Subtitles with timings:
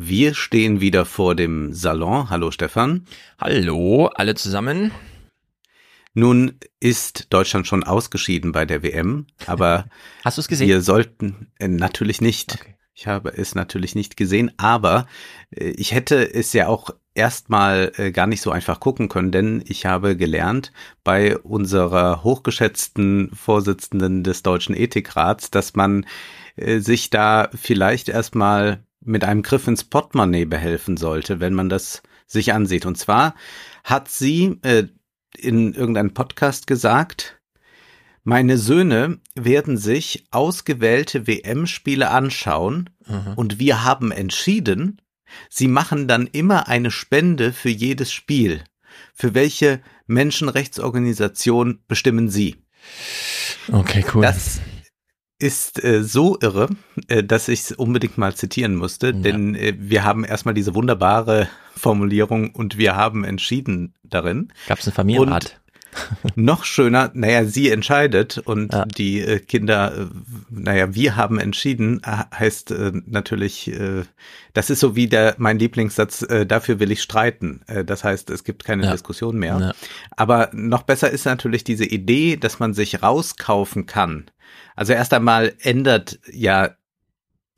[0.00, 2.30] Wir stehen wieder vor dem Salon.
[2.30, 3.04] Hallo Stefan.
[3.36, 4.92] Hallo, alle zusammen.
[6.14, 9.86] Nun ist Deutschland schon ausgeschieden bei der WM, aber
[10.24, 10.68] hast du es gesehen?
[10.68, 12.58] Wir sollten äh, natürlich nicht.
[12.60, 12.76] Okay.
[12.94, 15.08] Ich habe es natürlich nicht gesehen, aber
[15.50, 19.64] äh, ich hätte es ja auch erstmal äh, gar nicht so einfach gucken können, denn
[19.66, 20.72] ich habe gelernt
[21.02, 26.06] bei unserer hochgeschätzten Vorsitzenden des Deutschen Ethikrats, dass man
[26.54, 32.02] äh, sich da vielleicht erstmal mit einem Griff ins Portemonnaie behelfen sollte, wenn man das
[32.26, 32.86] sich ansieht.
[32.86, 33.34] Und zwar
[33.84, 34.84] hat sie äh,
[35.36, 37.40] in irgendeinem Podcast gesagt,
[38.24, 43.32] meine Söhne werden sich ausgewählte WM-Spiele anschauen mhm.
[43.36, 45.00] und wir haben entschieden,
[45.48, 48.64] sie machen dann immer eine Spende für jedes Spiel.
[49.14, 52.56] Für welche Menschenrechtsorganisation bestimmen Sie?
[53.70, 54.22] Okay, cool.
[54.22, 54.60] Das
[55.38, 56.68] ist äh, so irre,
[57.06, 59.12] äh, dass ich es unbedingt mal zitieren musste, ja.
[59.12, 64.52] denn äh, wir haben erstmal diese wunderbare Formulierung und wir haben entschieden darin.
[64.66, 65.60] Gab es eine Familienart?
[66.34, 68.84] Noch schöner, naja, sie entscheidet und ja.
[68.84, 70.06] die äh, Kinder, äh,
[70.50, 74.02] naja, wir haben entschieden, äh, heißt äh, natürlich, äh,
[74.54, 77.62] das ist so wie der mein Lieblingssatz, äh, dafür will ich streiten.
[77.86, 78.92] Das heißt, es gibt keine ja.
[78.92, 79.58] Diskussion mehr.
[79.60, 79.72] Ja.
[80.10, 84.30] Aber noch besser ist natürlich diese Idee, dass man sich rauskaufen kann
[84.78, 86.70] also erst einmal ändert ja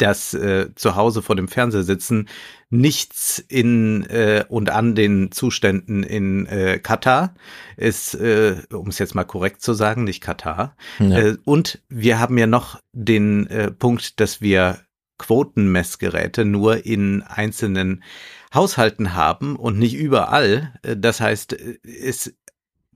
[0.00, 2.28] das äh, zu Hause vor dem Fernseher sitzen
[2.70, 7.34] nichts in äh, und an den Zuständen in äh, Katar
[7.76, 10.76] ist, äh, um es jetzt mal korrekt zu sagen, nicht Katar.
[10.98, 11.18] Ja.
[11.18, 14.78] Äh, und wir haben ja noch den äh, Punkt, dass wir
[15.18, 18.02] Quotenmessgeräte nur in einzelnen
[18.54, 20.72] Haushalten haben und nicht überall.
[20.82, 22.34] Äh, das heißt, äh, es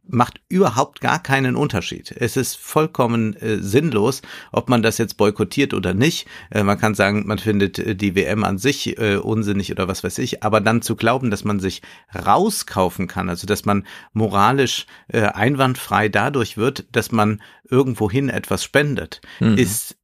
[0.06, 2.14] macht überhaupt gar keinen Unterschied.
[2.18, 6.26] Es ist vollkommen äh, sinnlos, ob man das jetzt boykottiert oder nicht.
[6.50, 10.04] Äh, man kann sagen, man findet äh, die WM an sich äh, unsinnig oder was
[10.04, 11.82] weiß ich, aber dann zu glauben, dass man sich
[12.14, 19.20] rauskaufen kann, also dass man moralisch äh, einwandfrei dadurch wird, dass man irgendwohin etwas spendet,
[19.40, 19.56] mhm.
[19.56, 19.96] ist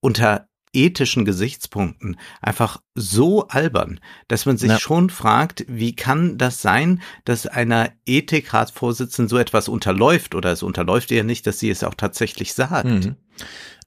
[0.00, 4.78] unter ethischen Gesichtspunkten einfach so albern, dass man sich ja.
[4.78, 11.10] schon fragt, wie kann das sein, dass einer Ethikratsvorsitzenden so etwas unterläuft oder es unterläuft
[11.10, 12.88] ihr nicht, dass sie es auch tatsächlich sagt.
[12.88, 13.16] Mhm.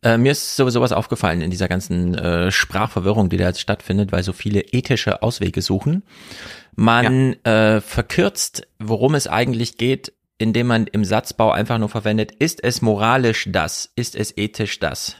[0.03, 4.11] Äh, mir ist sowieso was aufgefallen in dieser ganzen äh, Sprachverwirrung, die da jetzt stattfindet,
[4.11, 6.03] weil so viele ethische Auswege suchen.
[6.75, 7.77] Man ja.
[7.77, 12.81] äh, verkürzt, worum es eigentlich geht, indem man im Satzbau einfach nur verwendet, ist es
[12.81, 15.15] moralisch das, ist es ethisch das.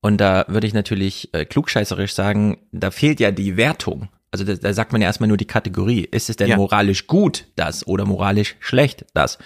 [0.00, 4.08] Und da würde ich natürlich äh, klugscheißerisch sagen, da fehlt ja die Wertung.
[4.30, 6.06] Also da, da sagt man ja erstmal nur die Kategorie.
[6.10, 6.56] Ist es denn ja.
[6.56, 9.38] moralisch gut das oder moralisch schlecht das?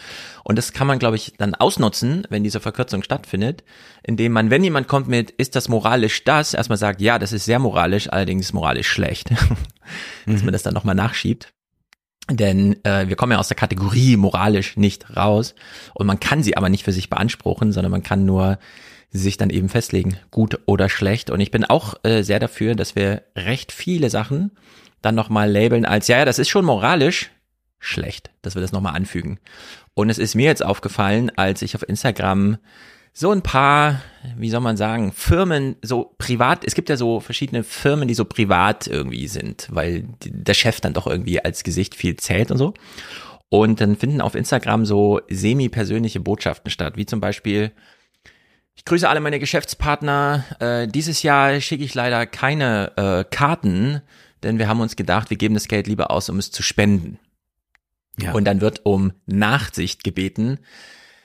[0.45, 3.63] Und das kann man, glaube ich, dann ausnutzen, wenn diese Verkürzung stattfindet,
[4.03, 7.45] indem man, wenn jemand kommt mit, ist das moralisch das, erstmal sagt, ja, das ist
[7.45, 9.31] sehr moralisch, allerdings moralisch schlecht.
[10.27, 10.47] Dass mhm.
[10.47, 11.53] man das dann nochmal nachschiebt.
[12.31, 15.55] Denn äh, wir kommen ja aus der Kategorie moralisch nicht raus
[15.95, 18.59] und man kann sie aber nicht für sich beanspruchen, sondern man kann nur
[19.13, 21.31] sich dann eben festlegen, gut oder schlecht.
[21.31, 24.53] Und ich bin auch äh, sehr dafür, dass wir recht viele Sachen
[25.03, 27.31] dann nochmal labeln als, ja, ja, das ist schon moralisch
[27.79, 29.39] schlecht, dass wir das nochmal anfügen.
[29.95, 32.57] Und es ist mir jetzt aufgefallen, als ich auf Instagram
[33.13, 34.01] so ein paar,
[34.39, 38.25] wie soll man sagen, Firmen, so privat, es gibt ja so verschiedene Firmen, die so
[38.25, 42.73] privat irgendwie sind, weil der Chef dann doch irgendwie als Gesicht viel zählt und so.
[43.51, 47.73] Und dann finden auf Instagram so semi-persönliche Botschaften statt, wie zum Beispiel,
[48.75, 50.45] ich grüße alle meine Geschäftspartner.
[50.59, 54.03] Äh, dieses Jahr schicke ich leider keine äh, Karten,
[54.43, 57.19] denn wir haben uns gedacht, wir geben das Geld lieber aus, um es zu spenden.
[58.19, 58.33] Ja.
[58.33, 60.59] Und dann wird um Nachsicht gebeten.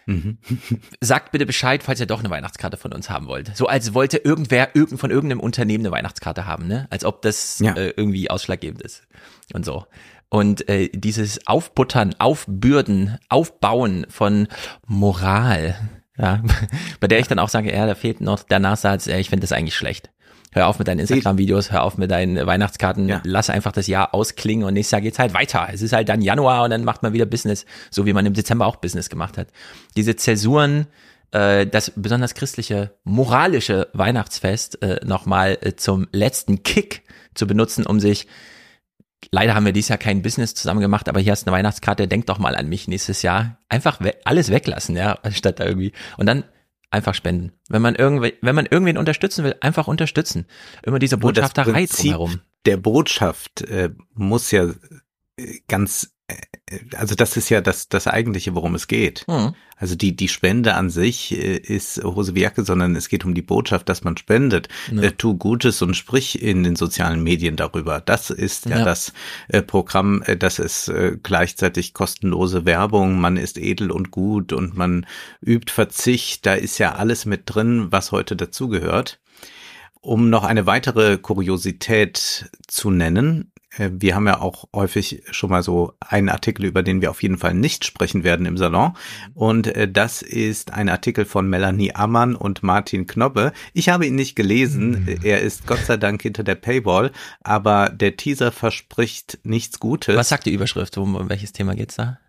[0.05, 0.37] Mhm.
[1.01, 3.55] Sagt bitte Bescheid, falls ihr doch eine Weihnachtskarte von uns haben wollt.
[3.55, 6.87] So als wollte irgendwer irgend von irgendeinem Unternehmen eine Weihnachtskarte haben, ne?
[6.89, 7.73] Als ob das ja.
[7.73, 9.03] äh, irgendwie ausschlaggebend ist
[9.53, 9.85] und so.
[10.29, 14.47] Und äh, dieses Aufbuttern, Aufbürden, Aufbauen von
[14.85, 15.75] Moral,
[16.17, 16.41] ja,
[16.99, 19.41] bei der ich dann auch sage, ja, da fehlt noch der Nachsatz, ja, ich finde
[19.41, 20.09] das eigentlich schlecht.
[20.53, 23.21] Hör auf mit deinen Instagram-Videos, hör auf mit deinen Weihnachtskarten, ja.
[23.25, 25.67] lass einfach das Jahr ausklingen und nächstes Jahr geht's halt weiter.
[25.71, 28.33] Es ist halt dann Januar und dann macht man wieder Business, so wie man im
[28.33, 29.49] Dezember auch Business gemacht hat.
[29.97, 30.87] Diese Zäsuren,
[31.31, 37.03] äh, das besonders christliche, moralische Weihnachtsfest äh, nochmal äh, zum letzten Kick
[37.35, 38.27] zu benutzen, um sich
[39.31, 42.27] Leider haben wir dieses Jahr kein Business zusammen gemacht, aber hier hast eine Weihnachtskarte, denk
[42.27, 43.59] doch mal an mich nächstes Jahr.
[43.69, 45.93] Einfach we alles weglassen, ja, anstatt da irgendwie.
[46.17, 46.43] Und dann
[46.89, 47.53] einfach spenden.
[47.67, 50.45] Wenn man irgendwie, wenn man irgendwen unterstützen will, einfach unterstützen.
[50.83, 52.41] Immer diese Botschafterei drumherum.
[52.65, 54.69] Der Botschaft äh, muss ja
[55.37, 56.16] äh, ganz
[56.95, 59.25] also das ist ja das, das eigentliche, worum es geht.
[59.27, 59.53] Mhm.
[59.77, 63.33] Also die, die Spende an sich äh, ist Hose wie Jacke, sondern es geht um
[63.33, 64.67] die Botschaft, dass man spendet.
[64.91, 65.03] Ja.
[65.03, 68.01] Äh, tu Gutes und sprich in den sozialen Medien darüber.
[68.01, 69.13] Das ist ja, ja das
[69.47, 74.75] äh, Programm, äh, das ist äh, gleichzeitig kostenlose Werbung, man ist edel und gut und
[74.75, 75.05] man
[75.41, 76.45] übt Verzicht.
[76.45, 79.19] Da ist ja alles mit drin, was heute dazugehört.
[80.01, 85.63] Um noch eine weitere Kuriosität zu nennen, äh, wir haben ja auch häufig schon mal
[85.63, 88.93] so einen Artikel, über den wir auf jeden Fall nicht sprechen werden im Salon.
[89.33, 93.53] Und äh, das ist ein Artikel von Melanie Ammann und Martin Knobbe.
[93.73, 95.05] Ich habe ihn nicht gelesen.
[95.05, 95.19] Mhm.
[95.23, 100.15] Er ist Gott sei Dank hinter der Paywall, aber der Teaser verspricht nichts Gutes.
[100.15, 100.97] Was sagt die Überschrift?
[100.97, 102.19] Um welches Thema geht's da?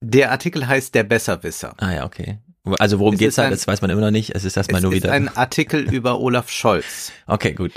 [0.00, 1.74] Der Artikel heißt Der Besserwisser.
[1.78, 2.38] Ah ja, okay.
[2.78, 3.48] Also worum es geht's da?
[3.48, 4.34] Das weiß man immer noch nicht.
[4.34, 5.10] Es ist erstmal nur wieder.
[5.10, 7.12] Es ist ein Artikel über Olaf Scholz.
[7.26, 7.72] Okay, gut.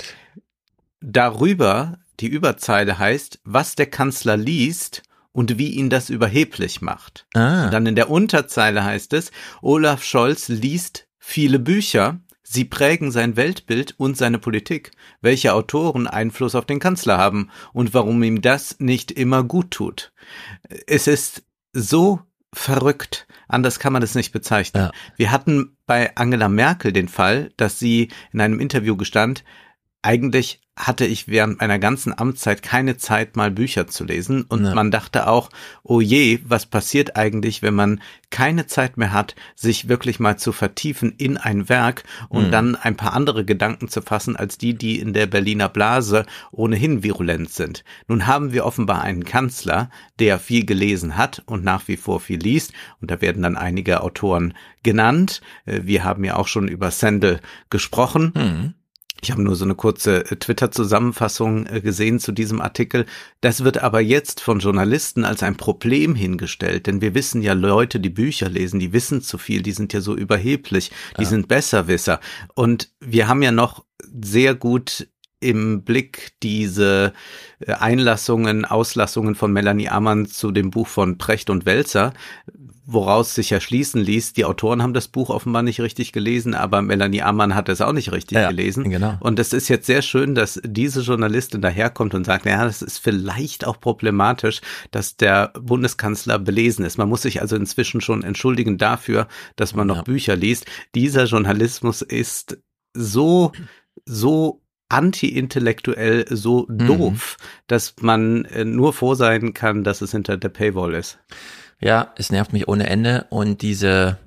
[1.00, 5.02] Darüber, die Überzeile heißt, was der Kanzler liest
[5.32, 7.26] und wie ihn das überheblich macht.
[7.34, 7.64] Ah.
[7.64, 9.30] Und dann in der Unterzeile heißt es,
[9.62, 14.90] Olaf Scholz liest viele Bücher, sie prägen sein Weltbild und seine Politik,
[15.20, 20.12] welche Autoren Einfluss auf den Kanzler haben und warum ihm das nicht immer gut tut.
[20.86, 22.20] Es ist so
[22.52, 23.28] verrückt.
[23.46, 24.84] Anders kann man es nicht bezeichnen.
[24.84, 24.92] Ja.
[25.16, 29.44] Wir hatten bei Angela Merkel den Fall, dass sie in einem Interview gestand,
[30.02, 34.42] eigentlich hatte ich während meiner ganzen Amtszeit keine Zeit, mal Bücher zu lesen.
[34.42, 34.74] Und ja.
[34.74, 35.50] man dachte auch,
[35.82, 38.00] oh je, was passiert eigentlich, wenn man
[38.30, 42.50] keine Zeit mehr hat, sich wirklich mal zu vertiefen in ein Werk und mhm.
[42.50, 47.02] dann ein paar andere Gedanken zu fassen, als die, die in der Berliner Blase ohnehin
[47.02, 47.84] virulent sind.
[48.08, 52.38] Nun haben wir offenbar einen Kanzler, der viel gelesen hat und nach wie vor viel
[52.38, 52.72] liest.
[53.00, 55.42] Und da werden dann einige Autoren genannt.
[55.66, 58.32] Äh, wir haben ja auch schon über Sandel gesprochen.
[58.34, 58.74] Mhm
[59.20, 63.06] ich habe nur so eine kurze äh, Twitter-Zusammenfassung äh, gesehen zu diesem Artikel.
[63.40, 68.00] Das wird aber jetzt von Journalisten als ein Problem hingestellt, denn wir wissen ja, Leute,
[68.00, 71.28] die Bücher lesen, die wissen zu viel, die sind ja so überheblich, die ja.
[71.28, 72.20] sind Besserwisser.
[72.54, 73.84] Und wir haben ja noch
[74.22, 75.08] sehr gut
[75.40, 77.12] im Blick diese
[77.60, 82.12] äh, Einlassungen, Auslassungen von Melanie Ammann zu dem Buch von Precht und Welzer,
[82.92, 86.82] woraus sich ja schließen ließ, die Autoren haben das Buch offenbar nicht richtig gelesen, aber
[86.82, 88.90] Melanie Ammann hat es auch nicht richtig ja, gelesen.
[88.90, 89.16] Genau.
[89.20, 92.98] Und es ist jetzt sehr schön, dass diese Journalistin daherkommt und sagt, ja, das ist
[92.98, 94.60] vielleicht auch problematisch,
[94.90, 96.98] dass der Bundeskanzler belesen ist.
[96.98, 100.02] Man muss sich also inzwischen schon entschuldigen dafür, dass man noch ja.
[100.02, 100.66] Bücher liest.
[100.94, 102.58] Dieser Journalismus ist
[102.94, 103.52] so,
[104.04, 106.86] so anti-intellektuell so mhm.
[106.86, 107.36] doof,
[107.68, 111.18] dass man äh, nur froh sein kann, dass es hinter der Paywall ist.
[111.80, 114.18] Ja, es nervt mich ohne Ende und diese,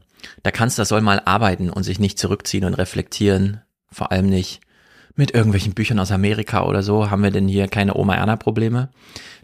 [0.43, 3.61] der Kanzler soll mal arbeiten und sich nicht zurückziehen und reflektieren,
[3.91, 4.61] vor allem nicht
[5.15, 8.89] mit irgendwelchen Büchern aus Amerika oder so, haben wir denn hier keine Oma Erna Probleme.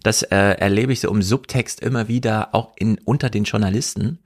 [0.01, 4.19] Das äh, erlebe ich so im Subtext immer wieder, auch in, unter den Journalisten.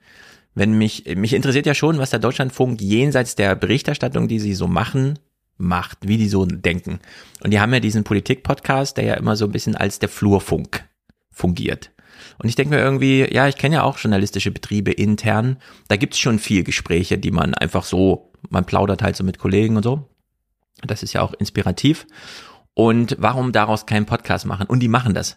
[0.54, 4.66] Wenn mich, mich interessiert ja schon, was der Deutschlandfunk jenseits der Berichterstattung, die sie so
[4.66, 5.18] machen,
[5.58, 7.00] macht, wie die so denken.
[7.42, 10.84] Und die haben ja diesen Politik-Podcast, der ja immer so ein bisschen als der Flurfunk
[11.30, 11.90] fungiert.
[12.38, 15.58] Und ich denke mir irgendwie, ja, ich kenne ja auch journalistische Betriebe intern.
[15.88, 19.76] Da gibt's schon viel Gespräche, die man einfach so, man plaudert halt so mit Kollegen
[19.76, 20.08] und so.
[20.82, 22.06] Das ist ja auch inspirativ.
[22.74, 24.66] Und warum daraus keinen Podcast machen?
[24.66, 25.36] Und die machen das.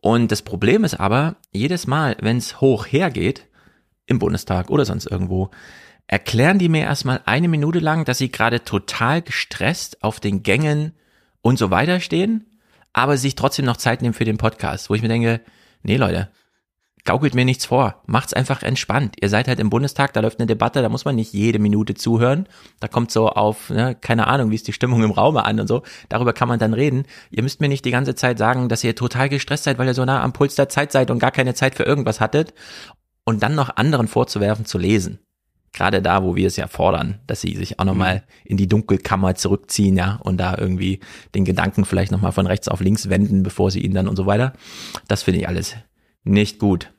[0.00, 3.46] Und das Problem ist aber, jedes Mal, wenn es hoch hergeht,
[4.06, 5.50] im Bundestag oder sonst irgendwo,
[6.06, 10.92] erklären die mir erstmal eine Minute lang, dass sie gerade total gestresst auf den Gängen
[11.42, 12.58] und so weiter stehen,
[12.92, 15.42] aber sich trotzdem noch Zeit nehmen für den Podcast, wo ich mir denke,
[15.88, 16.28] nee Leute,
[17.04, 19.16] gaukelt mir nichts vor, macht's einfach entspannt.
[19.20, 21.94] Ihr seid halt im Bundestag, da läuft eine Debatte, da muss man nicht jede Minute
[21.94, 22.46] zuhören.
[22.80, 25.66] Da kommt so auf, ne, keine Ahnung, wie ist die Stimmung im Raume an und
[25.66, 25.82] so.
[26.10, 27.04] Darüber kann man dann reden.
[27.30, 29.94] Ihr müsst mir nicht die ganze Zeit sagen, dass ihr total gestresst seid, weil ihr
[29.94, 32.52] so nah am Puls der Zeit seid und gar keine Zeit für irgendwas hattet.
[33.24, 35.18] Und dann noch anderen vorzuwerfen, zu lesen.
[35.78, 38.22] Gerade da, wo wir es ja fordern, dass sie sich auch nochmal mhm.
[38.46, 40.98] in die Dunkelkammer zurückziehen, ja, und da irgendwie
[41.36, 44.26] den Gedanken vielleicht nochmal von rechts auf links wenden, bevor sie ihn dann und so
[44.26, 44.54] weiter.
[45.06, 45.76] Das finde ich alles
[46.24, 46.92] nicht gut.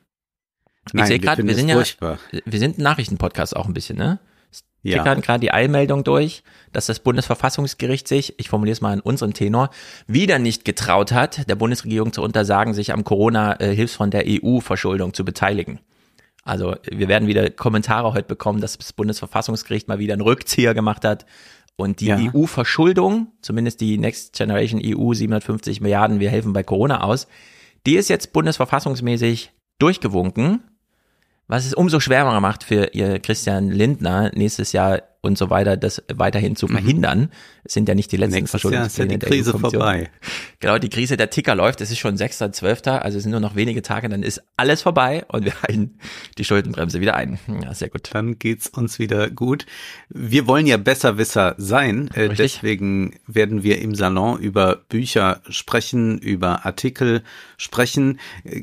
[0.94, 2.18] Nein, ich sehe gerade, wir sind ja, furchtbar.
[2.46, 4.18] wir sind ein Nachrichtenpodcast auch ein bisschen, ne?
[4.82, 4.96] Ja.
[4.96, 9.34] tickern gerade die Eilmeldung durch, dass das Bundesverfassungsgericht sich, ich formuliere es mal in unserem
[9.34, 9.68] Tenor,
[10.06, 15.80] wieder nicht getraut hat, der Bundesregierung zu untersagen, sich am Corona-Hilfsfonds der EU-Verschuldung zu beteiligen.
[16.44, 21.04] Also wir werden wieder Kommentare heute bekommen, dass das Bundesverfassungsgericht mal wieder einen Rückzieher gemacht
[21.04, 21.26] hat
[21.76, 22.18] und die ja.
[22.18, 27.26] EU-Verschuldung, zumindest die Next Generation EU 750 Milliarden, wir helfen bei Corona aus,
[27.86, 30.62] die ist jetzt bundesverfassungsmäßig durchgewunken,
[31.46, 36.02] was es umso schwerer macht für ihr Christian Lindner nächstes Jahr und so weiter, das
[36.12, 36.72] weiterhin zu mhm.
[36.72, 37.32] verhindern.
[37.64, 38.62] Es sind ja nicht die letzten Nächstes.
[38.62, 40.10] Jahr ist ja die Krise vorbei.
[40.60, 41.80] Genau, die Krise der Ticker läuft.
[41.80, 45.24] Es ist schon 6.12., also es sind nur noch wenige Tage, dann ist alles vorbei
[45.28, 45.98] und wir halten
[46.38, 47.38] die Schuldenbremse wieder ein.
[47.62, 48.10] Ja, sehr gut.
[48.12, 49.66] Dann geht's uns wieder gut.
[50.08, 56.64] Wir wollen ja Besserwisser sein, äh, deswegen werden wir im Salon über Bücher sprechen, über
[56.64, 57.22] Artikel
[57.56, 58.18] sprechen.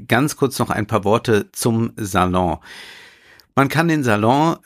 [0.08, 2.58] Ganz kurz noch ein paar Worte zum Salon.
[3.56, 4.58] Man kann den Salon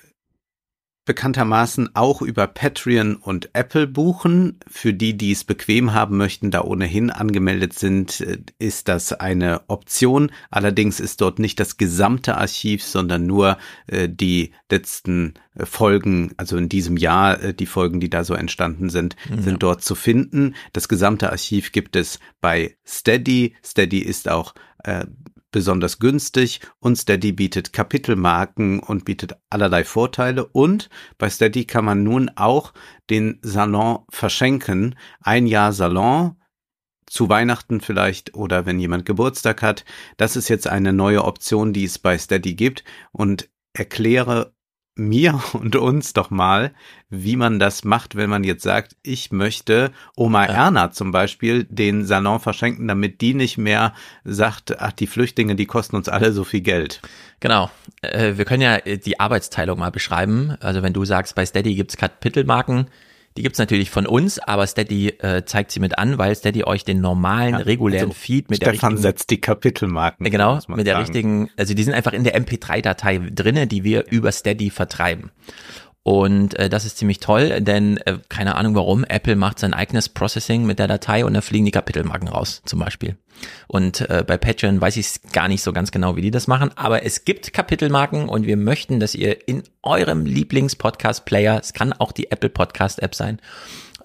[1.06, 4.60] bekanntermaßen auch über Patreon und Apple buchen.
[4.68, 9.62] Für die, die es bequem haben möchten, da ohnehin angemeldet sind, äh, ist das eine
[9.68, 10.32] Option.
[10.52, 16.58] Allerdings ist dort nicht das gesamte Archiv, sondern nur äh, die letzten äh, Folgen, also
[16.58, 19.42] in diesem Jahr äh, die Folgen, die da so entstanden sind, ja.
[19.42, 20.56] sind dort zu finden.
[20.74, 23.56] Das gesamte Archiv gibt es bei Steady.
[23.64, 24.54] Steady ist auch
[24.84, 25.06] äh,
[25.52, 32.04] besonders günstig und Steady bietet Kapitelmarken und bietet allerlei Vorteile und bei Steady kann man
[32.04, 32.74] nun auch
[33.10, 34.96] den Salon verschenken.
[35.22, 36.38] Ein Jahr Salon
[37.06, 39.84] zu Weihnachten vielleicht oder wenn jemand Geburtstag hat.
[40.18, 44.54] Das ist jetzt eine neue Option, die es bei Steady gibt und erkläre
[44.96, 46.72] mir und uns doch mal,
[47.10, 50.54] wie man das macht, wenn man jetzt sagt, ich möchte Oma ja.
[50.66, 53.94] Erna zum Beispiel den Salon verschenken, damit die nicht mehr
[54.24, 57.02] sagt, ach, die Flüchtlinge, die kosten uns alle so viel Geld.
[57.40, 57.70] Genau.
[58.02, 60.56] Äh, wir können ja die Arbeitsteilung mal beschreiben.
[60.60, 62.88] Also wenn du sagst, bei Steady gibt's Kapitelmarken,
[63.38, 66.84] die gibt's natürlich von uns, aber Steady äh, zeigt sie mit an, weil Steady euch
[66.84, 70.30] den normalen, ja, regulären also Feed mit Stefan der richtigen, setzt die Kapitelmarken.
[70.30, 71.06] Genau, mit der sagen.
[71.06, 75.32] richtigen, also die sind einfach in der MP3-Datei drinne, die wir über Steady vertreiben.
[76.04, 80.10] Und äh, das ist ziemlich toll, denn äh, keine Ahnung warum, Apple macht sein eigenes
[80.10, 83.18] Processing mit der Datei und da fliegen die Kapitelmarken raus, zum Beispiel.
[83.68, 86.72] Und äh, bei Patreon weiß ich gar nicht so ganz genau, wie die das machen,
[86.76, 92.12] aber es gibt Kapitelmarken und wir möchten, dass ihr in eurem Lieblings-Podcast-Player, es kann auch
[92.12, 93.40] die Apple Podcast-App sein,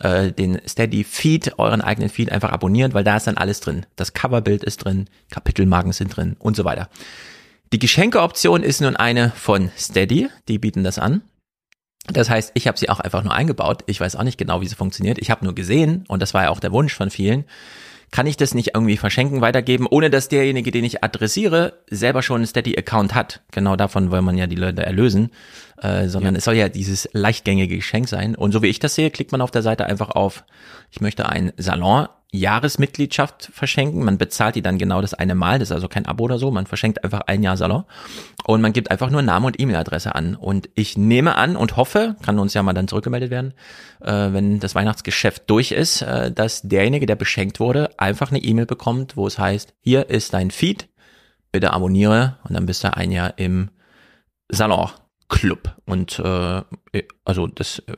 [0.00, 3.86] äh, den Steady Feed, euren eigenen Feed einfach abonniert, weil da ist dann alles drin.
[3.96, 6.90] Das Coverbild ist drin, Kapitelmarken sind drin und so weiter.
[7.72, 11.22] Die Geschenkeoption ist nun eine von Steady, die bieten das an.
[12.12, 13.82] Das heißt, ich habe sie auch einfach nur eingebaut.
[13.86, 15.18] Ich weiß auch nicht genau, wie sie funktioniert.
[15.18, 17.44] Ich habe nur gesehen, und das war ja auch der Wunsch von vielen,
[18.12, 22.36] kann ich das nicht irgendwie verschenken, weitergeben, ohne dass derjenige, den ich adressiere, selber schon
[22.36, 23.42] einen Steady-Account hat.
[23.50, 25.30] Genau davon will man ja die Leute erlösen,
[25.82, 26.38] äh, sondern ja.
[26.38, 28.34] es soll ja dieses leichtgängige Geschenk sein.
[28.36, 30.44] Und so wie ich das sehe, klickt man auf der Seite einfach auf,
[30.90, 34.04] ich möchte ein Salon Jahresmitgliedschaft verschenken.
[34.04, 36.50] Man bezahlt die dann genau das eine Mal, das ist also kein Abo oder so.
[36.50, 37.84] Man verschenkt einfach ein Jahr Salon
[38.44, 40.36] und man gibt einfach nur Name und E-Mail-Adresse an.
[40.36, 43.54] Und ich nehme an und hoffe, kann uns ja mal dann zurückgemeldet werden,
[44.00, 48.66] äh, wenn das Weihnachtsgeschäft durch ist, äh, dass derjenige, der beschenkt wurde, einfach eine E-Mail
[48.66, 50.88] bekommt, wo es heißt, hier ist dein Feed,
[51.52, 53.70] bitte abonniere und dann bist du ein Jahr im
[54.48, 54.90] Salon.
[55.28, 55.74] Club.
[55.86, 56.62] Und äh,
[57.24, 57.92] also das, äh,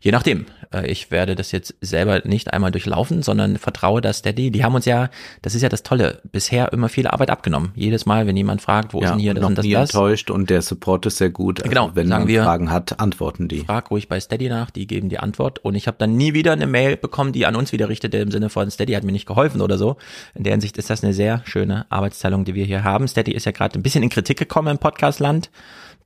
[0.00, 0.46] je nachdem.
[0.72, 4.50] Äh, ich werde das jetzt selber nicht einmal durchlaufen, sondern vertraue da Steady.
[4.50, 5.08] Die haben uns ja,
[5.42, 7.72] das ist ja das Tolle, bisher immer viel Arbeit abgenommen.
[7.74, 9.90] Jedes Mal, wenn jemand fragt, wo ja, ist denn hier das und das, nie das.
[9.90, 11.60] enttäuscht und der Support ist sehr gut.
[11.60, 13.60] Also genau, wenn man wir, Fragen hat, antworten die.
[13.60, 15.60] Frag ruhig bei Steady nach, die geben die Antwort.
[15.60, 18.30] Und ich habe dann nie wieder eine Mail bekommen, die an uns wieder richtete im
[18.30, 19.96] Sinne von Steady hat mir nicht geholfen oder so.
[20.34, 23.06] In der Hinsicht ist das eine sehr schöne Arbeitsteilung, die wir hier haben.
[23.06, 25.50] Steady ist ja gerade ein bisschen in Kritik gekommen im Podcastland.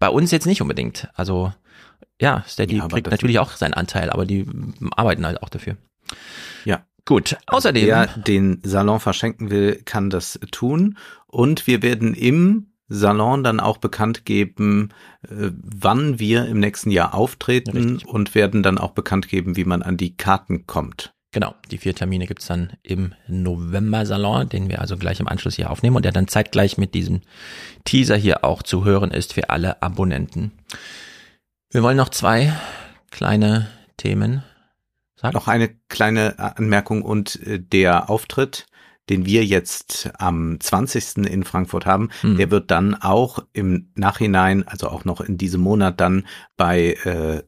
[0.00, 1.08] Bei uns jetzt nicht unbedingt.
[1.14, 1.52] Also
[2.20, 4.46] ja, Steady ja, kriegt natürlich auch seinen Anteil, aber die
[4.96, 5.76] arbeiten halt auch dafür.
[6.64, 6.84] Ja.
[7.06, 7.86] Gut, außerdem.
[7.86, 10.98] Wer den Salon verschenken will, kann das tun.
[11.26, 14.90] Und wir werden im Salon dann auch bekannt geben,
[15.22, 18.08] äh, wann wir im nächsten Jahr auftreten Richtig.
[18.08, 21.14] und werden dann auch bekannt geben, wie man an die Karten kommt.
[21.32, 25.70] Genau, die vier Termine gibt's dann im November-Salon, den wir also gleich im Anschluss hier
[25.70, 27.20] aufnehmen und der dann zeitgleich mit diesem
[27.84, 30.50] Teaser hier auch zu hören ist für alle Abonnenten.
[31.70, 32.52] Wir wollen noch zwei
[33.10, 34.42] kleine Themen
[35.14, 35.34] sagen.
[35.34, 38.66] Noch eine kleine Anmerkung und äh, der Auftritt,
[39.08, 41.18] den wir jetzt am 20.
[41.28, 42.38] in Frankfurt haben, hm.
[42.38, 47.42] der wird dann auch im Nachhinein, also auch noch in diesem Monat dann bei äh,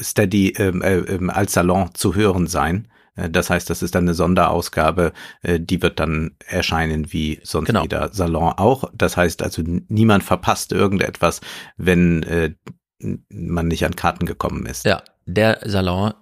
[0.00, 2.88] Steady ähm, äh, äh, als Salon zu hören sein.
[3.16, 7.66] Äh, das heißt, das ist dann eine Sonderausgabe, äh, die wird dann erscheinen wie sonst
[7.66, 7.82] genau.
[7.82, 8.84] jeder Salon auch.
[8.94, 11.40] Das heißt also, niemand verpasst irgendetwas,
[11.76, 12.54] wenn äh,
[13.28, 14.84] man nicht an Karten gekommen ist.
[14.84, 16.14] Ja, der Salon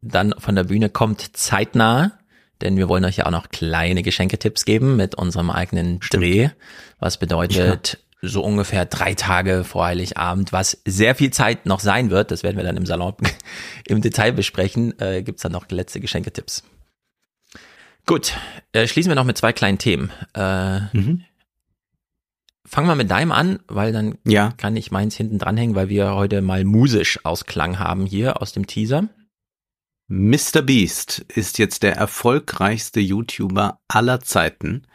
[0.00, 2.12] dann von der Bühne kommt zeitnah,
[2.60, 6.50] denn wir wollen euch ja auch noch kleine Geschenketipps geben mit unserem eigenen Dreh,
[6.98, 12.10] was bedeutet, ja so ungefähr drei Tage vor Heiligabend, was sehr viel Zeit noch sein
[12.10, 13.14] wird, das werden wir dann im Salon
[13.86, 16.64] im Detail besprechen, äh, gibt's dann noch letzte Geschenketipps.
[18.06, 18.34] Gut,
[18.72, 20.10] äh, schließen wir noch mit zwei kleinen Themen.
[20.34, 21.24] Äh, mhm.
[22.64, 24.52] fang mal mit deinem an, weil dann ja.
[24.56, 28.66] kann ich meins hinten dranhängen, weil wir heute mal musisch Ausklang haben hier aus dem
[28.66, 29.08] Teaser.
[30.08, 30.62] Mr.
[30.62, 34.86] Beast ist jetzt der erfolgreichste YouTuber aller Zeiten.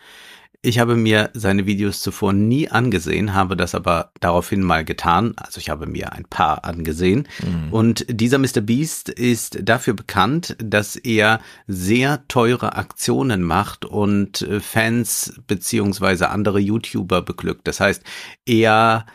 [0.65, 5.33] Ich habe mir seine Videos zuvor nie angesehen, habe das aber daraufhin mal getan.
[5.35, 7.27] Also ich habe mir ein paar angesehen.
[7.45, 7.73] Mhm.
[7.73, 8.61] Und dieser Mr.
[8.61, 16.59] Beast ist dafür bekannt, dass er sehr teure Aktionen macht und äh, Fans beziehungsweise andere
[16.59, 17.67] YouTuber beglückt.
[17.67, 18.01] Das heißt,
[18.45, 19.05] er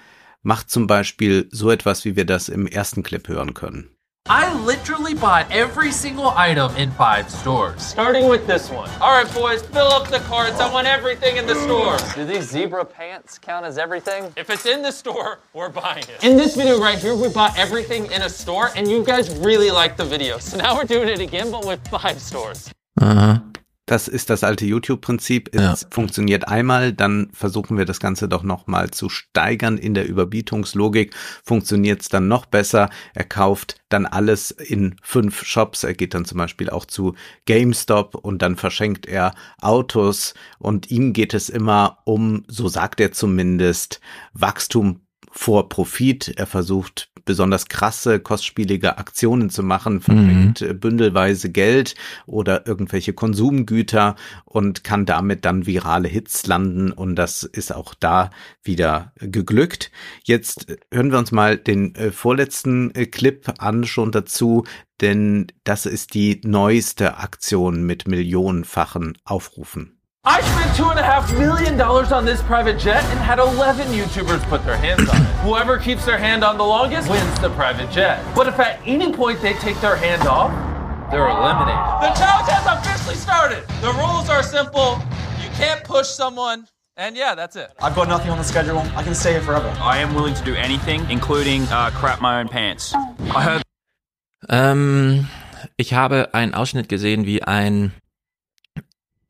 [0.42, 3.88] macht zum Beispiel so etwas, wie wir das im ersten Clip hören können.
[4.30, 7.80] I literally bought every single item in five stores.
[7.80, 8.90] Starting with this one.
[9.00, 10.60] All right, boys, fill up the carts.
[10.60, 11.96] I want everything in the store.
[12.14, 14.30] Do these zebra pants count as everything?
[14.36, 16.22] If it's in the store, we're buying it.
[16.22, 19.70] In this video right here, we bought everything in a store, and you guys really
[19.70, 20.36] liked the video.
[20.36, 22.70] So now we're doing it again, but with five stores.
[23.00, 23.40] Uh-huh.
[23.88, 25.48] Das ist das alte YouTube-Prinzip.
[25.54, 25.88] Es ja.
[25.90, 31.14] funktioniert einmal, dann versuchen wir das Ganze doch nochmal zu steigern in der Überbietungslogik.
[31.42, 32.90] Funktioniert es dann noch besser.
[33.14, 35.84] Er kauft dann alles in fünf Shops.
[35.84, 37.14] Er geht dann zum Beispiel auch zu
[37.46, 43.12] GameStop und dann verschenkt er Autos und ihm geht es immer um, so sagt er
[43.12, 44.02] zumindest,
[44.34, 46.34] Wachstum vor Profit.
[46.36, 50.80] Er versucht besonders krasse, kostspielige Aktionen zu machen, verbringt mhm.
[50.80, 51.94] bündelweise Geld
[52.24, 54.16] oder irgendwelche Konsumgüter
[54.46, 58.30] und kann damit dann virale Hits landen und das ist auch da
[58.62, 59.90] wieder geglückt.
[60.24, 64.64] Jetzt hören wir uns mal den äh, vorletzten äh, Clip an schon dazu,
[65.02, 69.97] denn das ist die neueste Aktion mit millionenfachen Aufrufen.
[70.30, 73.86] I spent two and a half million dollars on this private jet and had 11
[73.86, 75.28] YouTubers put their hands on it.
[75.40, 78.22] Whoever keeps their hand on the longest wins the private jet.
[78.34, 80.52] But if at any point they take their hand off,
[81.10, 81.80] they're eliminated.
[82.04, 83.66] The challenge has officially started.
[83.80, 85.00] The rules are simple.
[85.42, 86.68] You can't push someone.
[86.98, 87.72] And yeah, that's it.
[87.80, 88.80] I've got nothing on the schedule.
[88.96, 89.74] I can stay here forever.
[89.80, 92.92] I am willing to do anything, including uh, crap my own pants.
[93.34, 93.62] I heard.
[94.50, 95.26] Ähm,
[95.78, 97.92] ich habe einen Ausschnitt gesehen, wie ein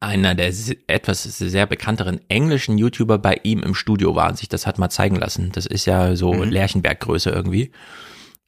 [0.01, 0.53] einer der
[0.87, 4.91] etwas sehr bekannteren englischen YouTuber bei ihm im Studio war und sich das hat mal
[4.91, 5.51] zeigen lassen.
[5.53, 6.51] Das ist ja so mhm.
[6.51, 7.73] Lerchenberg-Größe irgendwie.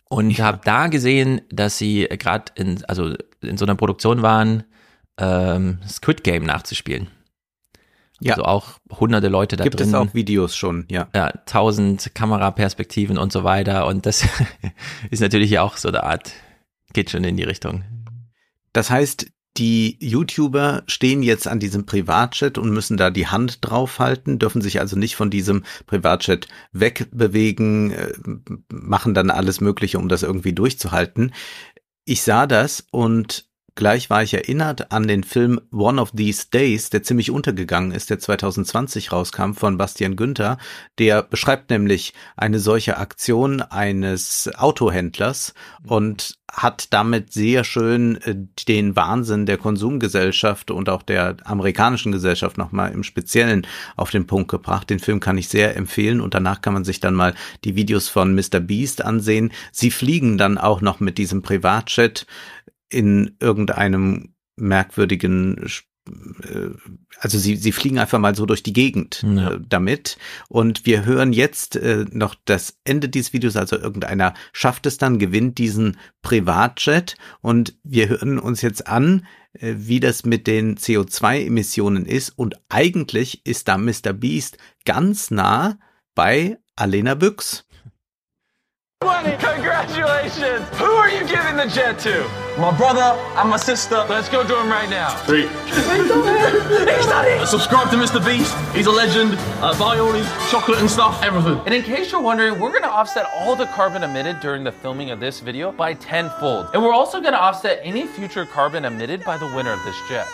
[0.09, 0.47] Und ich ja.
[0.47, 4.64] habe da gesehen, dass sie gerade in, also in so einer Produktion waren,
[5.19, 7.09] ähm, Squid Game nachzuspielen.
[8.21, 8.35] Ja.
[8.35, 9.87] Also auch hunderte Leute da Gibt drin.
[9.88, 11.09] Gibt es auch Videos schon, ja.
[11.14, 13.86] Ja, tausend Kameraperspektiven und so weiter.
[13.86, 14.26] Und das
[15.10, 16.32] ist natürlich auch so eine Art,
[16.93, 17.84] geht schon in die Richtung.
[18.73, 19.26] Das heißt,
[19.61, 24.81] die YouTuber stehen jetzt an diesem Privatchat und müssen da die Hand draufhalten, dürfen sich
[24.81, 28.13] also nicht von diesem Privatchat wegbewegen, äh,
[28.73, 31.35] machen dann alles Mögliche, um das irgendwie durchzuhalten.
[32.07, 33.50] Ich sah das und
[33.80, 38.10] Gleich war ich erinnert an den Film One of These Days, der ziemlich untergegangen ist,
[38.10, 40.58] der 2020 rauskam von Bastian Günther.
[40.99, 48.34] Der beschreibt nämlich eine solche Aktion eines Autohändlers und hat damit sehr schön äh,
[48.69, 53.66] den Wahnsinn der Konsumgesellschaft und auch der amerikanischen Gesellschaft nochmal im Speziellen
[53.97, 54.90] auf den Punkt gebracht.
[54.90, 58.08] Den Film kann ich sehr empfehlen und danach kann man sich dann mal die Videos
[58.08, 58.60] von Mr.
[58.60, 59.52] Beast ansehen.
[59.73, 62.26] Sie fliegen dann auch noch mit diesem Privatjet
[62.91, 65.67] in irgendeinem merkwürdigen
[66.09, 66.71] äh,
[67.19, 69.53] also sie, sie fliegen einfach mal so durch die Gegend ja.
[69.53, 70.17] äh, damit.
[70.49, 75.19] Und wir hören jetzt äh, noch das Ende dieses Videos, also irgendeiner schafft es dann,
[75.19, 82.07] gewinnt diesen Privatjet und wir hören uns jetzt an, äh, wie das mit den CO2-Emissionen
[82.07, 82.31] ist.
[82.31, 84.13] Und eigentlich ist da Mr.
[84.13, 85.79] Beast ganz nah
[86.15, 87.67] bei Alena Büchs.
[89.03, 90.29] Congratulations!
[91.61, 92.25] The jet to?
[92.59, 94.05] My brother and my sister.
[94.09, 95.15] Let's go to him right now.
[95.27, 95.47] Three.
[95.67, 97.47] He's done it!
[97.47, 98.25] Subscribe to Mr.
[98.25, 98.55] Beast.
[98.75, 99.35] He's a legend.
[99.61, 101.23] Uh, buy all his chocolate and stuff.
[101.23, 101.61] Everything.
[101.67, 105.11] And in case you're wondering, we're gonna offset all the carbon emitted during the filming
[105.11, 106.69] of this video by tenfold.
[106.73, 110.27] And we're also gonna offset any future carbon emitted by the winner of this jet.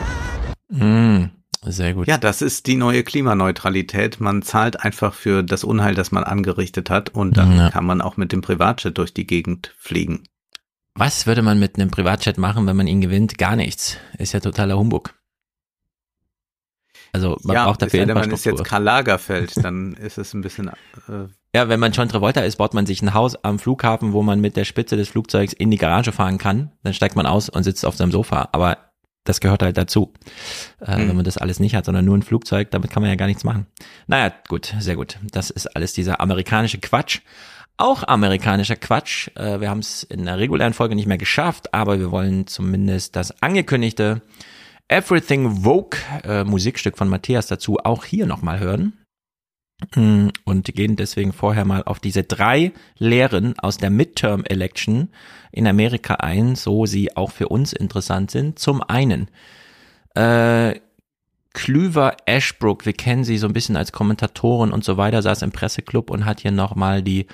[0.73, 1.31] Mm.
[1.65, 2.07] Sehr gut.
[2.07, 4.21] Ja, das ist die neue Klimaneutralität.
[4.21, 7.71] Man zahlt einfach für das Unheil, das man angerichtet hat und dann ja.
[7.71, 10.23] kann man auch mit dem Privatjet durch die Gegend fliegen.
[10.97, 13.37] Was würde man mit einem Privatjet machen, wenn man ihn gewinnt?
[13.37, 13.99] Gar nichts.
[14.19, 15.15] Ist ja totaler Humbug.
[17.13, 18.23] Also man ja, braucht dafür Infrastruktur.
[18.23, 20.69] Wenn man ist jetzt Karl Lagerfeld, dann ist es ein bisschen.
[20.69, 24.23] Äh ja, wenn man John Travolta ist, baut man sich ein Haus am Flughafen, wo
[24.23, 26.73] man mit der Spitze des Flugzeugs in die Garage fahren kann.
[26.83, 28.49] Dann steigt man aus und sitzt auf seinem Sofa.
[28.53, 28.79] Aber
[29.25, 30.13] das gehört halt dazu.
[30.81, 31.09] Äh, mhm.
[31.09, 33.27] Wenn man das alles nicht hat, sondern nur ein Flugzeug, damit kann man ja gar
[33.27, 33.67] nichts machen.
[34.07, 35.19] Naja, gut, sehr gut.
[35.31, 37.21] Das ist alles dieser amerikanische Quatsch.
[37.79, 39.29] Auch amerikanischer Quatsch.
[39.37, 43.17] Äh, wir haben es in der regulären Folge nicht mehr geschafft, aber wir wollen zumindest
[43.17, 44.23] das angekündigte
[44.89, 48.95] Everything Vogue äh, Musikstück von Matthias dazu auch hier nochmal hören.
[49.95, 55.11] Mm, und gehen deswegen vorher mal auf diese drei Lehren aus der Midterm Election
[55.53, 58.59] in Amerika ein, so sie auch für uns interessant sind.
[58.59, 59.29] Zum einen,
[60.15, 60.81] äh,
[61.53, 65.53] Klüver Ashbrook, wir kennen sie so ein bisschen als Kommentatorin und so weiter, saß im
[65.53, 67.27] Presseclub und hat hier nochmal die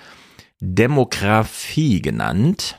[0.65, 2.79] Demografie genannt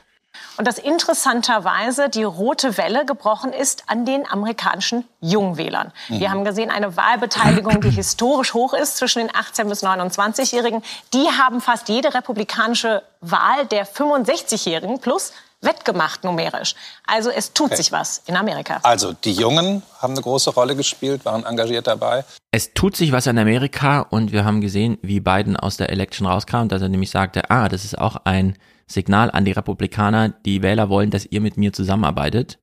[0.56, 5.92] und dass interessanterweise die rote Welle gebrochen ist an den amerikanischen Jungwählern.
[6.08, 6.20] Mhm.
[6.20, 10.82] Wir haben gesehen, eine Wahlbeteiligung, die historisch hoch ist zwischen den 18 bis 29-Jährigen.
[11.12, 15.32] Die haben fast jede republikanische Wahl der 65-Jährigen plus
[15.64, 16.74] wettgemacht numerisch.
[17.06, 17.76] Also es tut okay.
[17.76, 18.80] sich was in Amerika.
[18.82, 22.24] Also die Jungen haben eine große Rolle gespielt, waren engagiert dabei.
[22.50, 26.26] Es tut sich was in Amerika und wir haben gesehen, wie Biden aus der Election
[26.26, 30.62] rauskam, dass er nämlich sagte, ah, das ist auch ein Signal an die Republikaner, die
[30.62, 32.58] Wähler wollen, dass ihr mit mir zusammenarbeitet,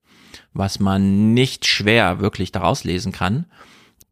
[0.52, 3.46] was man nicht schwer wirklich daraus lesen kann.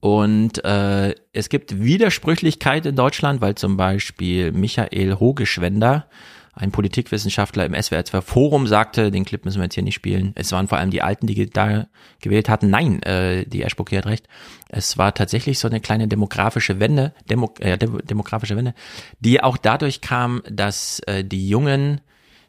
[0.01, 6.07] Und äh, es gibt Widersprüchlichkeit in Deutschland, weil zum Beispiel Michael Hogeschwender,
[6.53, 10.33] ein Politikwissenschaftler im SWR 2 Forum sagte, den Clip müssen wir jetzt hier nicht spielen.
[10.35, 11.87] Es waren vor allem die Alten, die da
[12.21, 12.71] gewählt hatten.
[12.71, 14.27] Nein, äh, die Ashbrook hat recht.
[14.69, 18.75] Es war tatsächlich so eine kleine demografische Wende, Demo, äh, demografische Wende,
[19.21, 22.01] die auch dadurch kam, dass äh, die Jungen,